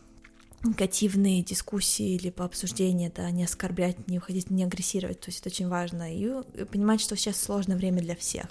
негативные 0.65 1.43
дискуссии 1.43 2.19
либо 2.19 2.45
обсуждения, 2.45 3.13
да, 3.15 3.31
не 3.31 3.45
оскорблять, 3.45 4.09
не 4.09 4.19
уходить, 4.19 4.51
не 4.51 4.65
агрессировать, 4.65 5.21
то 5.21 5.29
есть 5.29 5.41
это 5.41 5.49
очень 5.49 5.69
важно, 5.69 6.15
и 6.15 6.65
понимать, 6.67 7.01
что 7.01 7.17
сейчас 7.17 7.41
сложное 7.41 7.77
время 7.77 8.01
для 8.01 8.15
всех. 8.15 8.47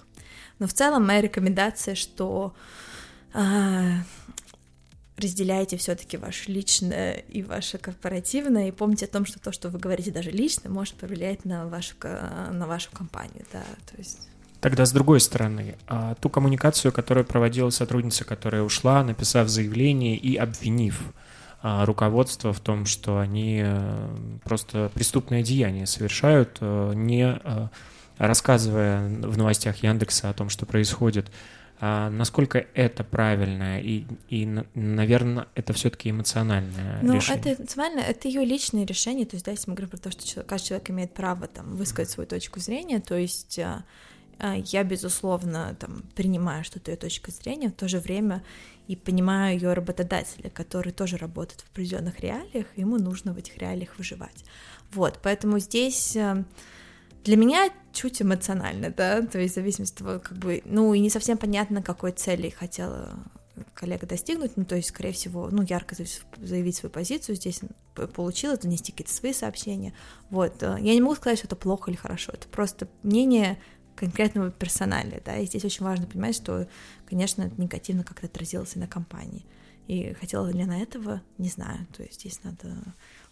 Но 0.60 0.68
в 0.68 0.74
целом 0.74 1.06
моя 1.06 1.22
рекомендация, 1.22 1.96
что 1.96 2.54
а, 3.34 4.04
разделяйте 5.18 5.78
все-таки 5.78 6.18
ваше 6.18 6.52
личное 6.52 7.14
и 7.14 7.44
ваше 7.44 7.78
корпоративное, 7.78 8.68
и 8.68 8.72
помните 8.72 9.06
о 9.06 9.10
том, 9.10 9.26
что 9.26 9.40
то, 9.40 9.52
что 9.52 9.70
вы 9.70 9.80
говорите 9.80 10.12
даже 10.12 10.32
лично, 10.32 10.70
может 10.70 10.96
повлиять 10.96 11.46
на 11.46 11.68
вашу, 11.68 11.96
на 12.04 12.68
вашу 12.68 12.92
компанию, 12.92 13.46
да, 13.54 13.64
то 13.90 13.98
есть... 13.98 14.28
Тогда 14.60 14.86
с 14.86 14.92
другой 14.92 15.20
стороны, 15.20 15.76
а, 15.88 16.14
ту 16.16 16.30
коммуникацию, 16.30 16.92
которую 16.92 17.26
проводила 17.26 17.72
сотрудница, 17.72 18.26
которая 18.26 18.62
ушла, 18.62 19.04
написав 19.04 19.48
заявление 19.48 20.16
и 20.16 20.36
обвинив 20.36 21.02
руководство 21.62 22.54
в 22.54 22.60
том, 22.60 22.86
что 22.86 23.20
они 23.20 23.62
э, 23.64 24.40
просто 24.44 24.90
преступное 24.94 25.44
деяние 25.44 25.86
совершают, 25.86 26.58
э, 26.60 26.94
не 26.96 27.40
э, 27.44 27.68
рассказывая 28.18 29.08
в 29.08 29.38
новостях 29.38 29.84
Яндекса 29.84 30.30
о 30.30 30.34
том, 30.34 30.50
что 30.50 30.66
происходит. 30.66 31.32
А 31.80 32.10
насколько 32.12 32.66
это 32.76 33.04
правильно 33.04 33.82
и, 33.82 34.06
и 34.30 34.46
наверное, 34.76 35.48
это 35.56 35.74
все-таки 35.74 36.12
эмоциональное 36.12 37.00
ну, 37.02 37.16
решение? 37.16 37.44
Ну, 37.44 37.52
это 37.52 37.62
эмоционально, 37.62 38.00
это 38.02 38.28
ее 38.28 38.46
личное 38.46 38.86
решение. 38.86 39.26
То 39.26 39.36
есть, 39.36 39.46
да, 39.46 39.52
если 39.52 39.70
мы 39.70 39.76
говорим 39.76 39.90
про 39.90 39.98
то, 39.98 40.12
что 40.12 40.44
каждый 40.44 40.68
человек 40.68 40.90
имеет 40.92 41.14
право 41.14 41.48
там 41.48 41.76
высказать 41.76 42.12
свою 42.12 42.28
точку 42.28 42.60
зрения, 42.60 43.00
то 43.00 43.16
есть 43.16 43.60
я, 44.42 44.84
безусловно, 44.84 45.76
там, 45.80 46.04
принимаю, 46.16 46.64
что 46.64 46.80
это 46.80 46.92
ее 46.92 46.98
точка 46.98 47.32
зрения, 47.32 47.70
в 47.70 47.74
то 47.74 47.88
же 47.88 48.00
время 48.00 48.44
и 48.88 48.96
понимаю 48.96 49.56
ее 49.56 49.74
работодателя, 49.74 50.50
который 50.50 50.92
тоже 50.92 51.18
работает 51.18 51.62
в 51.62 51.72
определенных 51.72 52.20
реалиях, 52.20 52.66
ему 52.76 52.98
нужно 52.98 53.34
в 53.34 53.38
этих 53.38 53.58
реалиях 53.58 53.98
выживать. 53.98 54.44
Вот, 54.92 55.20
поэтому 55.22 55.60
здесь 55.60 56.16
э, 56.16 56.44
для 57.24 57.38
меня 57.38 57.70
чуть 57.94 58.22
эмоционально, 58.22 58.90
да, 58.90 59.22
то 59.22 59.40
есть 59.40 59.54
в 59.54 59.56
зависимости 59.56 59.94
от 59.94 60.00
того, 60.00 60.20
как 60.20 60.38
бы, 60.38 60.62
ну, 60.66 60.94
и 60.94 61.00
не 61.00 61.10
совсем 61.10 61.38
понятно, 61.38 61.82
какой 61.82 62.12
цели 62.12 62.50
хотела 62.50 63.20
коллега 63.74 64.08
достигнуть, 64.08 64.58
ну, 64.58 64.66
то 64.66 64.76
есть, 64.76 64.90
скорее 64.90 65.12
всего, 65.12 65.50
ну, 65.52 65.62
ярко 65.62 65.96
заявить 66.38 66.76
свою 66.76 66.92
позицию, 66.92 67.36
здесь 67.36 67.62
получилось, 68.14 68.60
донести 68.60 68.92
какие-то 68.92 69.14
свои 69.14 69.34
сообщения, 69.34 69.94
вот, 70.30 70.64
э, 70.64 70.78
я 70.80 70.94
не 70.94 71.02
могу 71.02 71.16
сказать, 71.16 71.38
что 71.38 71.48
это 71.48 71.56
плохо 71.56 71.92
или 71.92 71.98
хорошо, 71.98 72.32
это 72.34 72.48
просто 72.48 72.88
мнение 73.04 73.62
конкретного 73.96 74.52
персонали, 74.52 75.22
да, 75.26 75.38
и 75.38 75.46
здесь 75.46 75.66
очень 75.66 75.86
важно 75.86 76.06
понимать, 76.08 76.36
что, 76.36 76.68
конечно, 77.08 77.44
это 77.44 77.62
негативно 77.62 78.04
как-то 78.04 78.28
отразилось 78.28 78.76
и 78.76 78.80
на 78.80 78.88
компании, 78.88 79.46
и 79.88 80.14
хотела 80.20 80.48
ли 80.50 80.62
она 80.62 80.80
этого, 80.80 81.22
не 81.38 81.50
знаю, 81.50 81.86
то 81.96 82.04
есть 82.04 82.22
здесь 82.22 82.40
надо 82.44 82.76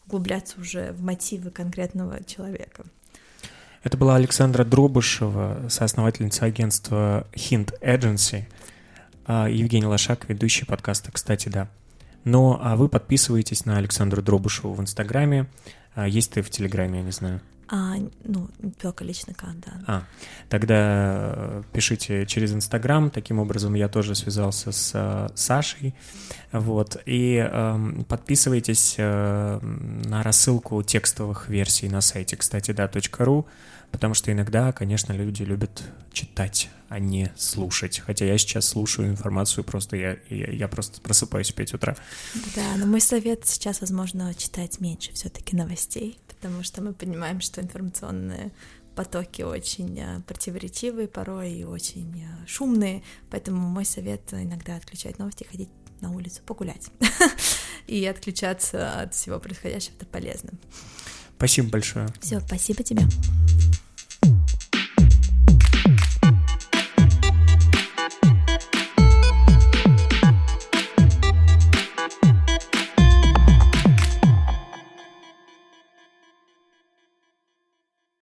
углубляться 0.05 0.59
уже 0.59 0.91
в 0.93 1.01
мотивы 1.01 1.51
конкретного 1.51 2.23
человека. 2.23 2.85
Это 3.83 3.97
была 3.97 4.15
Александра 4.15 4.65
Дробышева, 4.65 5.67
соосновательница 5.69 6.45
агентства 6.45 7.27
Hint 7.33 7.73
Agency, 7.81 8.45
а 9.25 9.47
Евгений 9.47 9.85
Лошак, 9.85 10.27
ведущий 10.27 10.65
подкаста, 10.65 11.11
кстати, 11.11 11.49
да. 11.49 11.69
Но 12.23 12.59
а 12.61 12.75
вы 12.75 12.89
подписываетесь 12.89 13.65
на 13.65 13.77
Александру 13.77 14.21
Дробышеву 14.21 14.73
в 14.73 14.81
Инстаграме. 14.81 15.47
А 15.95 16.07
есть 16.07 16.31
ты 16.31 16.41
в 16.41 16.49
Телеграме, 16.49 16.99
я 16.99 17.05
не 17.05 17.11
знаю. 17.11 17.41
А, 17.71 17.97
ну, 18.23 18.49
только 18.81 19.03
личный 19.03 19.33
аккаунт, 19.33 19.63
да. 19.65 19.83
А, 19.85 20.03
тогда 20.49 20.75
э, 21.35 21.63
пишите 21.71 22.25
через 22.25 22.51
Инстаграм. 22.51 23.11
Таким 23.11 23.37
образом, 23.37 23.75
я 23.75 23.87
тоже 23.87 24.15
связался 24.15 24.71
с 24.71 24.91
э, 24.95 25.29
Сашей. 25.35 25.93
Вот. 26.51 26.99
И 27.05 27.37
э, 27.37 28.03
подписывайтесь 28.07 28.95
э, 28.97 29.59
на 29.61 30.23
рассылку 30.23 30.81
текстовых 30.81 31.47
версий 31.47 31.89
на 31.89 32.01
сайте, 32.01 32.37
кстати, 32.37 32.71
да, 32.71 32.89
.ру, 33.19 33.45
потому 33.91 34.15
что 34.15 34.31
иногда, 34.31 34.71
конечно, 34.71 35.13
люди 35.13 35.43
любят 35.43 35.83
читать, 36.11 36.71
а 36.89 36.99
не 36.99 37.31
слушать. 37.37 37.99
Хотя 37.99 38.25
я 38.25 38.37
сейчас 38.37 38.67
слушаю 38.67 39.07
информацию, 39.09 39.63
просто 39.63 39.95
я, 39.95 40.17
я, 40.29 40.51
я 40.51 40.67
просто 40.67 40.99
просыпаюсь 41.01 41.51
в 41.51 41.55
5 41.55 41.75
утра. 41.75 41.95
Да, 42.55 42.75
но 42.77 42.85
мой 42.85 42.99
совет 42.99 43.45
сейчас, 43.45 43.81
возможно, 43.81 44.33
читать 44.33 44.79
меньше 44.79 45.13
все-таки 45.13 45.55
новостей, 45.55 46.19
потому 46.27 46.63
что 46.63 46.81
мы 46.81 46.93
понимаем, 46.93 47.41
что 47.41 47.61
информационные 47.61 48.51
потоки 48.95 49.43
очень 49.43 49.97
э, 49.97 50.21
противоречивые 50.27 51.07
порой 51.07 51.53
и 51.53 51.63
очень 51.63 52.21
э, 52.21 52.47
шумные, 52.47 53.03
поэтому 53.29 53.69
мой 53.69 53.85
совет 53.85 54.33
иногда 54.33 54.75
отключать 54.75 55.19
новости, 55.19 55.45
ходить 55.49 55.69
на 56.01 56.11
улицу 56.11 56.41
погулять 56.45 56.89
и 57.87 58.05
отключаться 58.05 59.01
от 59.01 59.13
всего 59.13 59.39
происходящего, 59.39 59.95
это 59.95 60.05
полезно. 60.05 60.51
Спасибо 61.37 61.69
большое. 61.69 62.07
Все, 62.19 62.41
спасибо 62.41 62.83
тебе. 62.83 63.03